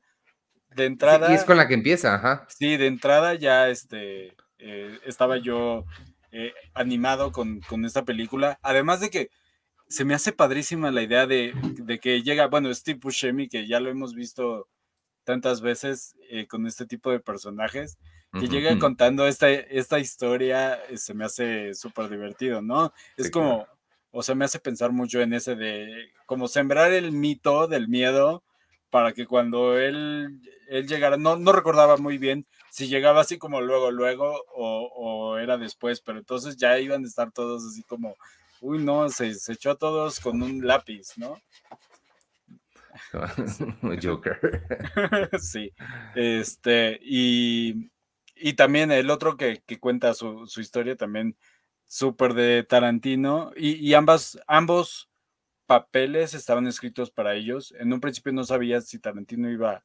[0.74, 1.30] de entrada.
[1.30, 2.46] y es con la que empieza, ajá.
[2.48, 5.84] Sí, de entrada ya este, eh, estaba yo
[6.32, 8.58] eh, animado con, con, esta película.
[8.62, 9.30] Además de que
[9.90, 13.80] se me hace padrísima la idea de, de que llega, bueno, Steve Buscemi, que ya
[13.80, 14.68] lo hemos visto
[15.24, 17.98] tantas veces eh, con este tipo de personajes,
[18.38, 22.92] que llega contando esta, esta historia, eh, se me hace súper divertido, ¿no?
[23.16, 23.66] es como,
[24.12, 28.44] o sea, me hace pensar mucho en ese de, como sembrar el mito del miedo
[28.90, 33.60] para que cuando él, él llegara, no, no recordaba muy bien si llegaba así como
[33.60, 38.16] luego, luego o, o era después, pero entonces ya iban a estar todos así como,
[38.60, 41.36] uy, no, se, se echó a todos con un lápiz, ¿no?
[44.02, 44.38] Joker.
[45.40, 45.72] sí.
[46.14, 47.90] Este, y,
[48.34, 51.36] y también el otro que, que cuenta su, su, historia también
[51.86, 53.52] súper de Tarantino.
[53.56, 55.10] Y, y, ambas, ambos
[55.66, 57.74] papeles estaban escritos para ellos.
[57.78, 59.84] En un principio no sabía si Tarantino iba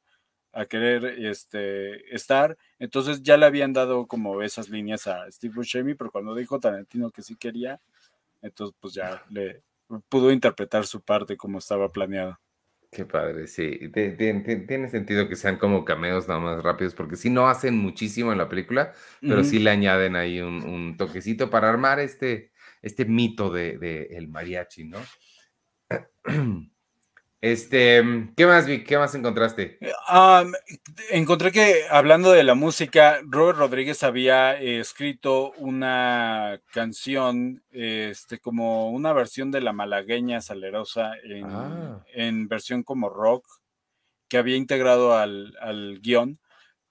[0.52, 2.56] a querer este, estar.
[2.78, 7.10] Entonces ya le habían dado como esas líneas a Steve Buscemi, pero cuando dijo Tarantino
[7.10, 7.80] que sí quería,
[8.42, 9.62] entonces pues ya le
[10.08, 12.38] pudo interpretar su parte como estaba planeado.
[12.90, 13.90] Qué padre, sí.
[13.92, 18.38] Tiene, sentido que sean como cameos nada más rápidos, porque sí no hacen muchísimo en
[18.38, 23.76] la película, pero sí le añaden ahí un, toquecito para armar este, este mito de,
[23.78, 24.98] de el mariachi, ¿no?
[27.40, 28.02] Este,
[28.34, 28.82] ¿qué más vi?
[28.82, 29.78] ¿Qué más encontraste?
[31.10, 38.90] encontré que hablando de la música, Robert Rodríguez había eh, escrito una canción, este, como
[38.90, 42.04] una versión de la malagueña salerosa en, ah.
[42.14, 43.46] en versión como rock,
[44.28, 46.40] que había integrado al, al guion,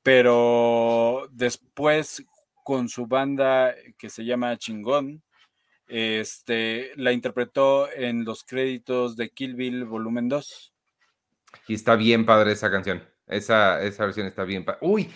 [0.04, 2.24] pero después
[2.64, 5.25] con su banda que se llama Chingón,
[5.88, 10.74] este, la interpretó en los créditos de Kill Bill Volumen 2.
[11.68, 13.04] Y está bien padre esa canción.
[13.28, 14.80] Esa, esa versión está bien padre.
[14.82, 15.10] Uy,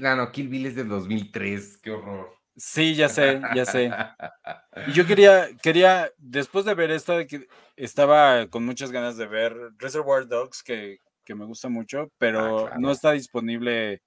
[0.00, 1.78] no, no, Kill Bill es del 2003.
[1.78, 2.30] Qué horror.
[2.56, 3.90] Sí, ya sé, ya sé.
[4.86, 6.96] Y yo quería, quería, después de ver
[7.26, 12.68] que estaba con muchas ganas de ver Reservoir Dogs, que, que me gusta mucho, pero
[12.68, 14.00] ah, no está disponible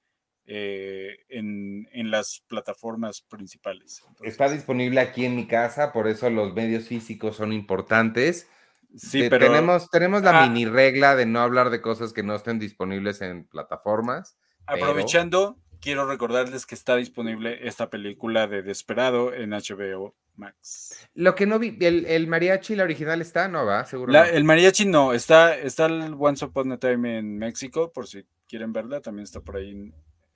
[0.46, 4.04] eh, en, las plataformas principales.
[4.22, 8.48] Está disponible aquí en mi casa, por eso los medios físicos son importantes.
[8.96, 10.48] Sí, pero tenemos, tenemos la ah.
[10.48, 14.38] mini regla de no hablar de cosas que no estén disponibles en plataformas.
[14.68, 21.08] Aprovechando, quiero recordarles que está disponible esta película de Desperado en HBO Max.
[21.16, 23.86] Lo que no vi, el, mariachi, la original está, ¿no va?
[23.86, 24.14] Seguro.
[24.24, 28.74] El mariachi no, está, está el Once Upon a Time en México, por si quieren
[28.74, 29.94] verla, también está por ahí en,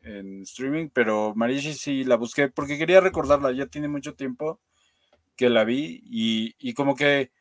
[0.07, 4.61] en streaming, pero Mariachi sí la busqué porque quería recordarla, ya tiene mucho tiempo
[5.35, 7.31] que la vi y, como que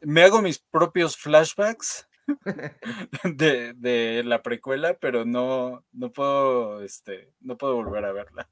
[0.00, 2.08] me hago mis propios flashbacks
[3.24, 8.48] de, la precuela, pero no, no puedo, este, no puedo volver a verla.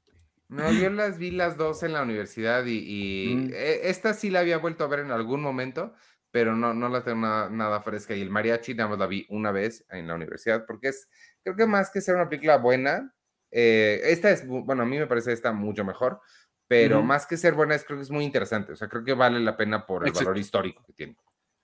[0.49, 3.53] No, yo las vi las dos en la universidad y, mm.
[3.53, 5.93] e, esta sí la había vuelto a ver en algún momento,
[6.29, 8.13] pero no, no la tengo nada, nada, fresca.
[8.13, 11.07] Y el mariachi nada más la vi una vez en la universidad, porque es,
[11.43, 13.13] creo que más que ser una película buena,
[13.51, 16.21] eh, esta es, bueno, a mí me parece esta mucho mejor,
[16.67, 18.71] pero más que ser buena, es, creo que es muy interesante.
[18.71, 21.17] O sea, creo que vale la pena por el valor histórico que tiene.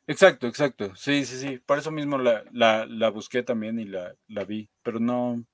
[0.06, 0.94] Exacto, exacto.
[0.96, 1.62] Sí, sí, sí.
[1.66, 5.46] Por eso mismo la, la, busqué también y la, la, vi, pero no,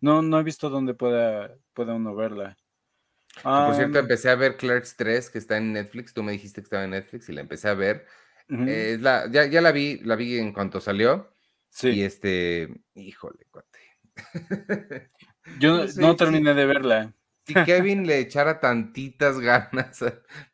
[0.00, 2.56] no, no he visto dónde pueda, pueda uno verla.
[3.42, 6.14] por cierto, empecé a ver Clerks 3, que está en Netflix.
[6.14, 8.06] Tú me dijiste que estaba en Netflix y la empecé a ver.
[8.48, 11.30] Es la, ya, ya la vi, la vi en cuanto salió.
[11.70, 13.80] Y sí, este, híjole, cuate.
[15.58, 17.14] yo No sé terminé de verla.
[17.46, 20.04] si Kevin le echara tantitas ganas,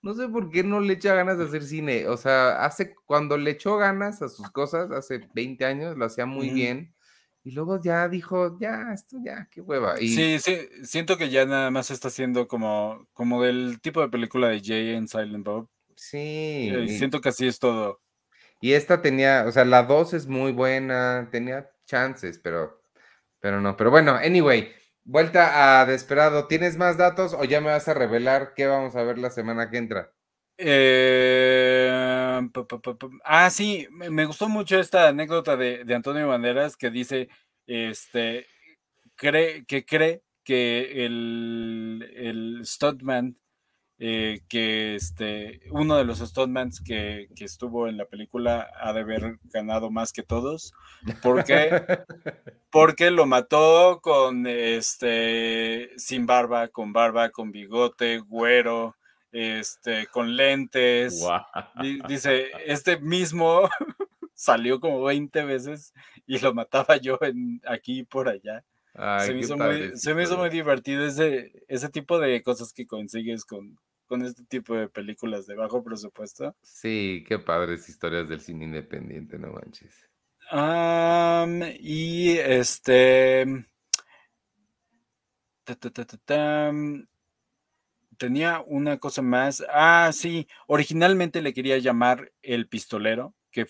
[0.03, 2.09] no sé por qué no le echa ganas de hacer cine.
[2.09, 6.26] O sea, hace cuando le echó ganas a sus cosas, hace 20 años, lo hacía
[6.26, 6.95] muy bien.
[7.43, 10.01] Y luego ya dijo, ya, esto ya, qué hueva.
[10.01, 14.11] Y Sí, sí, siento que ya nada más está haciendo como, como del tipo de
[14.11, 15.68] película de Jay en Silent Bob.
[15.97, 18.03] sí, Eh, y, siento que así es todo.
[18.61, 22.82] y esta tenía, o sea, la 2 es muy buena, tenía chances, pero,
[23.41, 23.74] pero no.
[23.74, 24.70] Pero bueno, anyway,
[25.11, 26.47] vuelta a Desperado.
[26.47, 29.71] ¿Tienes más datos o ya me vas a revelar qué vamos a ver la semana
[29.71, 30.13] que entra?
[30.57, 32.11] Eh.
[33.25, 37.29] Ah, sí, me, gustó mucho esta anécdota de, de Antonio Banderas que dice,
[37.67, 38.47] este,
[39.15, 43.37] cree, que cree que el, el stuntman,
[44.03, 49.01] eh, que este, uno de los stuntmans que, que estuvo en la película ha de
[49.01, 50.73] haber ganado más que todos,
[51.23, 51.69] porque
[52.71, 58.97] porque lo mató con este sin barba, con barba, con bigote, güero,
[59.33, 61.23] este, con lentes.
[62.09, 63.69] Dice, este mismo
[64.35, 65.93] salió como 20 veces
[66.27, 68.65] y lo mataba yo en, aquí y por allá.
[68.95, 70.53] Ay, se, me hizo muy, se me hizo muy historias.
[70.53, 73.79] divertido ese, ese tipo de cosas que consigues con,
[74.11, 76.57] con este tipo de películas de bajo presupuesto.
[76.63, 79.95] Sí, qué padres historias del cine independiente, no manches.
[80.51, 83.47] Am, y este...
[85.63, 87.07] ta, ta, ta, ta, tam,
[88.19, 89.65] tenía una cosa más.
[89.73, 93.69] Ah, sí, originalmente le quería llamar El Pistolero, que,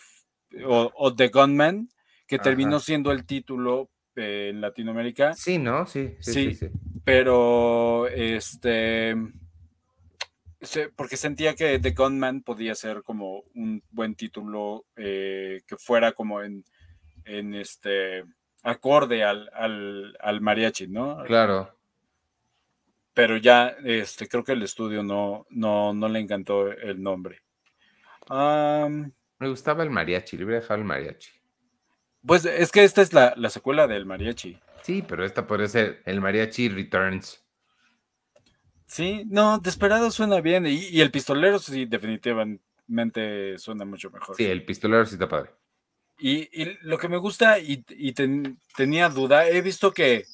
[0.64, 1.90] o, o The Gunman,
[2.26, 5.34] que terminó siendo el título eh, en Latinoamérica.
[5.34, 5.84] Sí, ¿no?
[5.86, 6.66] Sí, sí, sí, Sí, sí.
[7.04, 9.14] pero este.
[10.96, 16.42] Porque sentía que The Gunman podía ser como un buen título eh, que fuera como
[16.42, 16.64] en,
[17.24, 18.24] en este
[18.62, 21.22] acorde al, al, al mariachi, ¿no?
[21.24, 21.74] Claro.
[23.14, 27.40] Pero ya este, creo que el estudio no, no, no le encantó el nombre.
[28.28, 31.30] Me gustaba el mariachi, le hubiera dejado el mariachi.
[32.24, 34.60] pues es que esta es la, la secuela del mariachi.
[34.82, 37.44] Sí, pero esta podría ser el mariachi Returns.
[38.90, 40.66] Sí, no, Desperado suena bien.
[40.66, 44.34] Y, y el pistolero sí, definitivamente suena mucho mejor.
[44.36, 45.50] Sí, el pistolero sí está padre.
[46.18, 50.24] Y, y lo que me gusta, y, y ten- tenía duda, he visto que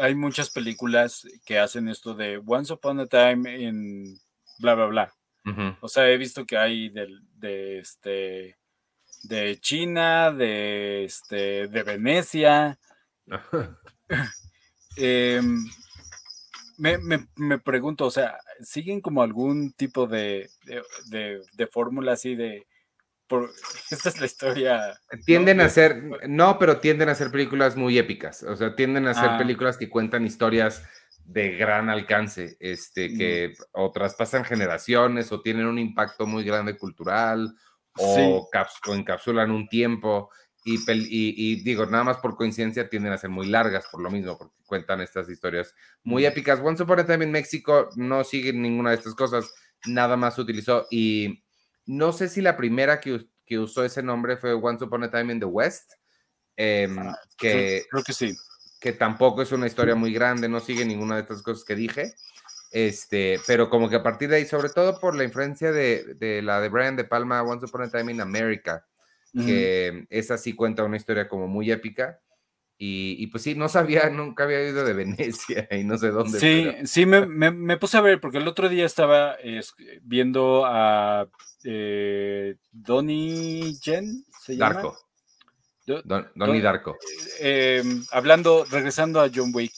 [0.00, 4.18] hay muchas películas que hacen esto de Once Upon a Time en
[4.60, 5.14] bla, bla, bla.
[5.82, 8.56] O sea, he visto que hay del- de, este
[9.24, 12.78] de China, de este de Venecia.
[14.96, 15.66] Em,
[16.80, 22.12] me, me- me pregunto, o sea, ¿siguen como algún tipo de, de, de- de fórmula
[22.12, 22.66] así de
[23.26, 23.50] por,
[23.90, 24.98] esta es la historia?
[25.12, 25.18] ¿no?
[25.24, 28.42] Tienden a ser, no, pero tienden a ser películas muy épicas.
[28.42, 29.38] O sea, tienden a ser Ah.
[29.38, 30.82] películas que cuentan historias
[31.24, 33.18] de gran alcance, este, Mm.
[33.18, 37.54] que o traspasan generaciones o tienen un impacto muy grande cultural
[37.96, 38.48] o, Sí.
[38.52, 40.30] caps- o encapsulan un tiempo.
[40.74, 40.76] Y,
[41.08, 44.36] y- y digo, nada más por coincidencia tienden a ser muy largas por lo mismo,
[44.38, 46.60] porque cuentan estas historias muy épicas.
[46.62, 49.52] Once Upon a Time in México no sigue ninguna de estas cosas,
[49.86, 51.42] nada más utilizó y
[51.86, 55.32] no sé si la primera que, que usó ese nombre fue Once Upon a Time
[55.32, 55.92] in the West,
[56.56, 58.36] Creo, que, creo que sí.
[58.80, 62.14] que tampoco es una historia muy grande, no sigue ninguna de estas cosas que dije.
[62.72, 66.40] Este, pero como que a partir de ahí, sobre todo por la influencia de, de
[66.42, 68.86] la de Brian De Palma, Once Upon a Time in America,
[69.32, 72.20] Que esa sí cuenta una historia como muy épica.
[72.82, 76.40] Y, y pues sí, no sabía, nunca había oído de Venecia y no sé dónde.
[76.40, 79.74] Sí, pero- sí, me, me- me puse a ver porque el otro día estaba es-
[80.02, 81.28] viendo a
[81.64, 84.74] eh, Donnie Yen, ¿se llama?
[84.74, 84.98] Darko,
[85.86, 86.96] Do- Don, Donnie Don- Darko.
[87.40, 89.74] eh, hablando, regresando a John Wick,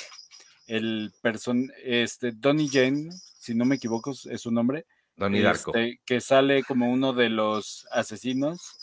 [0.68, 4.86] el person, este, Donnie Yen, si no me equivoco, es su nombre,
[5.16, 5.74] Donnie Darko.
[5.74, 8.78] este, que sale como uno de los asesinos.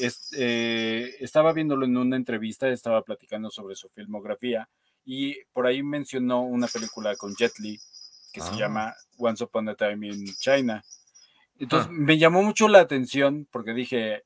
[0.00, 4.68] Eh, estaba viéndolo en una entrevista, estaba platicando sobre su filmografía
[5.04, 7.78] y por ahí mencionó una película con Jet Li
[8.32, 8.56] que se Ah.
[8.56, 10.82] llama Once Upon a Time in China.
[11.58, 11.92] Entonces Ah.
[11.94, 14.24] me llamó mucho la atención porque dije,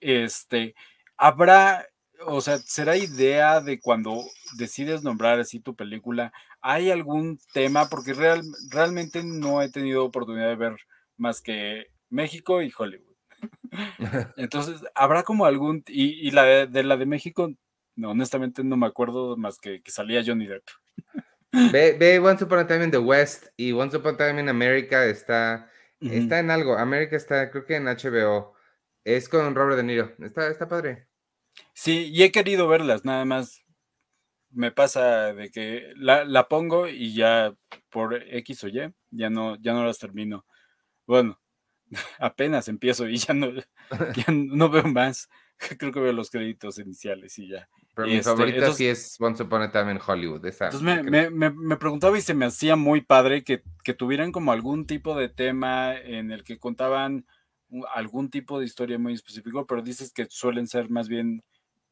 [0.00, 0.74] este,
[1.16, 1.86] habrá,
[2.26, 4.24] o sea, será idea de cuando
[4.56, 6.32] decides nombrar así tu película,
[6.62, 7.88] ¿hay algún tema?
[7.90, 10.76] Porque real- realmente no he tenido oportunidad de ver
[11.18, 13.05] más que México y Hollywood.
[14.36, 17.52] Entonces, ¿habrá como algún, y, y la de, de la de México,
[17.96, 20.64] no, honestamente no me acuerdo más que que salía Johnny Depp.
[21.72, 24.48] Ve, ve Once Upon a Time in the West y Once Upon a Time in
[24.50, 26.76] America está, está en algo.
[26.76, 28.52] América está, creo que en HBO.
[29.04, 30.12] Es con Robert De Niro.
[30.18, 31.06] Está, está padre.
[31.72, 33.64] Sí, y he querido verlas, nada más
[34.50, 37.54] me pasa de que la, la, pongo y ya
[37.90, 40.44] por X o Y, ya no, ya no las termino.
[41.06, 41.40] Bueno,
[42.18, 43.52] apenas empiezo y ya no,
[44.16, 45.28] ya no veo más.
[45.78, 47.68] Creo que veo los créditos iniciales y ya.
[47.94, 50.44] Pero mi este, favorita sí es Once Upon a Time Hollywood.
[50.44, 54.52] entonces me, me, me, preguntaba y se me hacía muy padre que, que, tuvieran como
[54.52, 57.24] algún tipo de tema en el que contaban
[57.94, 61.42] algún tipo de historia muy específico, pero dices que suelen ser más bien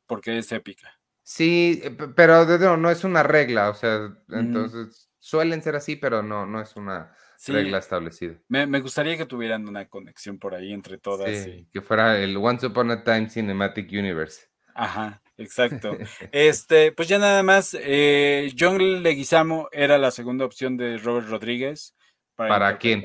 [0.07, 1.01] porque es épica.
[1.23, 6.23] Sí, eh, pero no, no es una regla, o sea, entonces suelen ser así, pero
[6.23, 7.17] no, no es una
[7.47, 8.35] regla establecida.
[8.49, 11.45] Me, me, gustaría que tuvieran una conexión por ahí entre todas.
[11.45, 14.47] Sí, que fuera el Once Upon a Time Cinematic Universe.
[14.75, 15.97] Ajá, exacto.
[16.33, 21.95] este, pues ya nada más, eh, John Leguizamo era la segunda opción de Robert Rodríguez
[22.35, 23.03] para, ¿Para quién?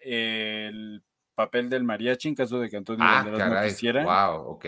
[0.00, 1.02] el
[1.34, 4.04] papel del mariachi en caso de que Antonio ah, no quisiera.
[4.04, 4.66] Wow, ok.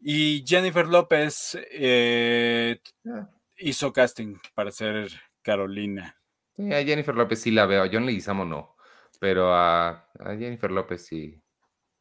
[0.00, 3.28] Y Jennifer López eh, ah.
[3.56, 5.10] hizo casting para ser
[5.42, 6.16] Carolina.
[6.56, 8.76] Sí, a Jennifer López sí la veo, a John Leguizamo no,
[9.20, 11.42] pero a, Jennifer López sí,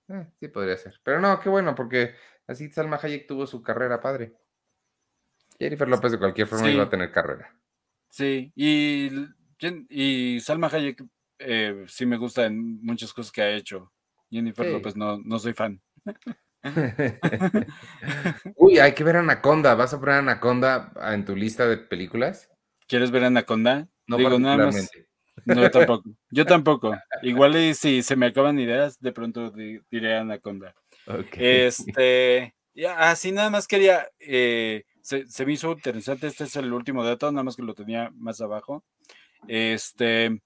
[0.08, 1.00] eh, sí podría ser.
[1.04, 2.16] Pero no, qué bueno, porque
[2.48, 4.34] así Salma Hayek tuvo su carrera padre.
[5.60, 7.54] Jennifer López de cualquier forma iba a tener carrera.
[8.10, 9.10] Sí, y,
[9.90, 11.04] y Salma Hayek
[11.40, 13.92] eh, sí me gusta en muchas cosas que ha hecho.
[14.30, 15.82] Jennifer López no, no soy fan.
[18.56, 19.76] Uy, hay que ver Anaconda.
[19.76, 22.50] ¿Vas a poner Anaconda en tu lista de películas?
[22.88, 23.88] ¿Quieres ver Anaconda?
[24.08, 24.90] No, Digo, nada más.
[25.46, 26.10] No, tampoco.
[26.30, 26.98] Yo tampoco.
[27.22, 30.74] Igual y si se me acaban ideas, de pronto diré Anaconda.
[31.34, 32.56] Este,
[32.98, 37.32] así nada más quería, eh, se, se, me hizo interesante, este es el último dato,
[37.32, 38.84] nada más que lo tenía más abajo.
[39.48, 40.42] Este,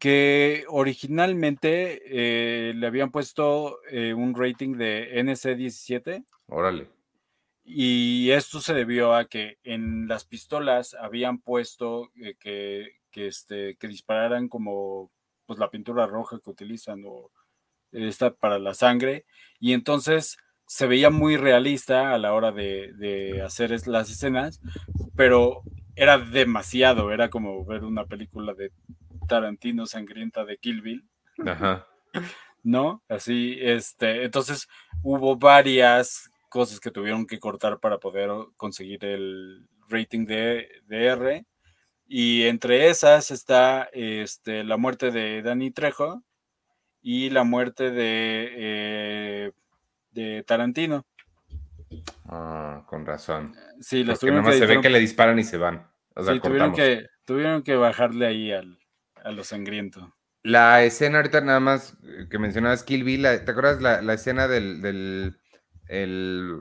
[0.00, 6.24] que originalmente eh, le habían puesto eh, un rating de NC17.
[6.46, 6.88] Órale.
[7.72, 13.76] Y esto se debió a que en las pistolas habían puesto eh, que, que, este,
[13.76, 15.12] que dispararan como
[15.46, 17.30] pues, la pintura roja que utilizan o
[17.92, 19.24] esta para la sangre.
[19.60, 24.60] Y entonces se veía muy realista a la hora de, de hacer las escenas,
[25.16, 25.62] pero
[25.94, 28.72] era demasiado, era como ver una película de
[29.28, 31.08] Tarantino sangrienta de Kill Bill.
[31.46, 31.86] Ajá.
[32.64, 33.02] ¿No?
[33.08, 34.68] Así, este, entonces
[35.02, 41.46] hubo varias cosas que tuvieron que cortar para poder conseguir el rating de, R.
[42.06, 46.22] Y entre esas está este, la muerte de Danny Trejo
[47.00, 49.52] y la muerte de, eh,
[50.10, 51.06] de Tarantino.
[52.28, 53.54] Ah, con razón.
[53.80, 55.88] Sí, las Porque nomás se ve que le disparan y se van.
[56.16, 58.78] sí, tuvieron que, tuvieron que bajarle ahí al,
[59.24, 60.14] a lo sangriento.
[60.42, 64.80] La escena ahorita nada más eh, que mencionabas Kill Bill, ¿te acuerdas la, escena del,
[64.80, 65.39] del
[65.90, 66.56] el,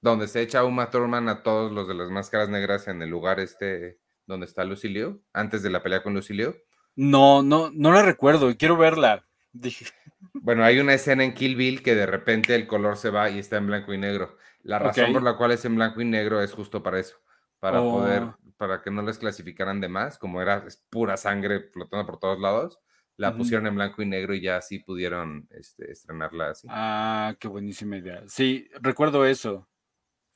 [0.00, 3.40] donde se echa Uma Thurman a todos los de las máscaras negras en el lugar
[3.40, 6.56] este donde está Lucilio, antes de la pelea con Lucilio?
[6.94, 9.26] No, no, no la recuerdo, quiero verla.
[9.52, 9.86] Dije.
[10.32, 13.38] Bueno, hay una escena en Kill Bill que de repente el color se va y
[13.38, 14.36] está en blanco y negro.
[14.62, 17.16] La razón por la cual es en blanco y negro es justo para eso,
[17.60, 22.04] para poder oh para que no les clasificaran de más, como era pura sangre flotando
[22.04, 22.80] por todos lados,
[23.18, 26.68] la pusieron en blanco y negro y ya así pudieron este, estrenarla así.
[26.70, 28.22] Ah, qué buenísima idea.
[28.28, 29.68] Sí, recuerdo eso.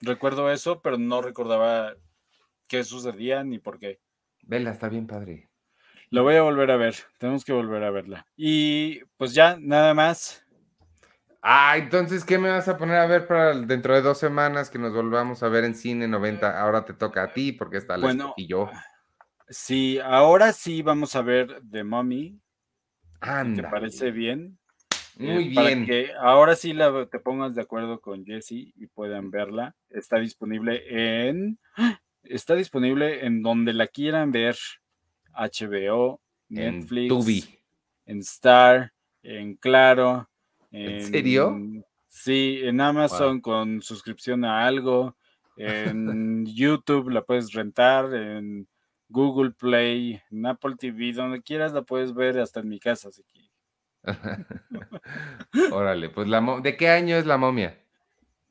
[0.00, 1.94] Recuerdo eso, pero no recordaba
[2.66, 4.00] qué sucedía ni por qué.
[4.42, 5.48] Vela, está bien padre.
[6.10, 8.26] La voy a volver a ver, tenemos que volver a verla.
[8.36, 10.44] Y pues ya, nada más.
[11.40, 14.78] Ah, entonces, ¿qué me vas a poner a ver para dentro de dos semanas que
[14.80, 16.60] nos volvamos a ver en cine 90?
[16.60, 18.68] Ahora te toca a ti porque está bueno, y yo.
[19.48, 22.42] Sí, ahora sí vamos a ver The Mummy.
[23.22, 23.62] Anda.
[23.62, 24.58] ¿Te parece bien?
[25.16, 25.54] Muy bien.
[25.54, 29.74] Para que ahora sí la, te pongas de acuerdo con Jesse y puedan verla.
[29.90, 31.58] Está disponible en.
[32.24, 34.56] Está disponible en donde la quieran ver.
[35.34, 37.48] HBO, Netflix,
[38.04, 38.92] en Star,
[39.22, 40.28] en Claro,
[40.70, 41.58] ¿En, serio?
[42.08, 45.16] Sí, en Amazon con suscripción a algo.
[45.56, 48.12] En YouTube la puedes rentar.
[48.14, 48.66] En
[49.12, 53.10] Google Play, en Apple TV, donde quieras la puedes ver, hasta en mi casa.
[53.10, 53.50] Así que...
[55.72, 57.78] Órale, pues la ¿de qué año es la momia?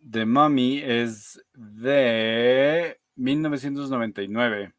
[0.09, 4.73] The Mummy es de 1999.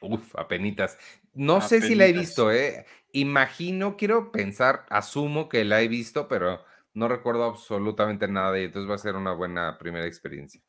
[0.00, 0.98] Uf, apenitas.
[1.34, 2.86] No sé si la he visto, ¿eh?
[3.12, 8.90] Imagino, quiero pensar, asumo que la he visto, pero no recuerdo absolutamente nada y entonces
[8.90, 10.60] va a ser una buena primera experiencia.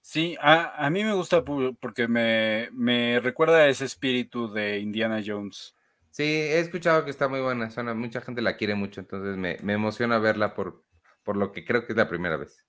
[0.00, 5.22] Sí, a, a mí me gusta porque me, me, recuerda a ese espíritu de Indiana
[5.24, 5.74] Jones.
[6.10, 9.58] Sí, he escuchado que está muy buena, suena, mucha gente la quiere mucho, entonces me,
[9.62, 10.84] me emociona verla por,
[11.22, 12.66] por lo que creo que es la primera vez.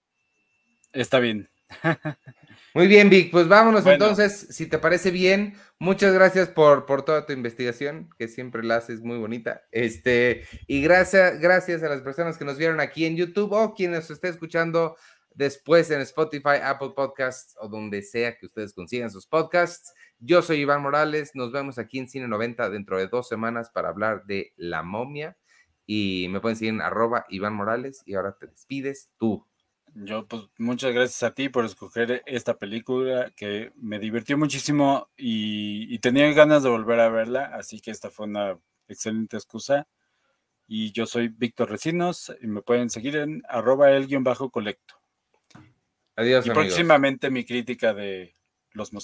[0.93, 1.49] Está bien.
[2.73, 7.25] Muy bien, Vic, pues vámonos entonces, si te parece bien, muchas gracias por, por toda
[7.25, 9.63] tu investigación, que siempre la haces muy bonita.
[9.71, 13.99] Este, y gracias, gracias a las personas que nos vieron aquí en YouTube o quienes
[14.01, 14.95] nos esté escuchando
[15.34, 19.93] después en Spotify, Apple Podcasts o donde sea que ustedes consigan sus podcasts.
[20.19, 23.89] Yo soy Iván Morales, nos vemos aquí en Cine 90 dentro de dos semanas para
[23.89, 25.38] hablar de La momia
[25.86, 29.45] y me pueden seguir en arroba Iván Morales y ahora te despides tú.
[29.93, 35.99] Yo, pues, muchas gracias a ti por escoger esta película que me divirtió muchísimo y,
[35.99, 38.57] tenía ganas de volver a verla, así que esta fue una
[38.88, 39.88] excelente excusa.
[40.67, 45.01] Y yo soy Víctor Recinos y me pueden seguir en arroba el guion bajo colecto.
[46.16, 46.45] Adiós.
[46.45, 48.36] Y próximamente mi crítica de
[48.74, 48.93] los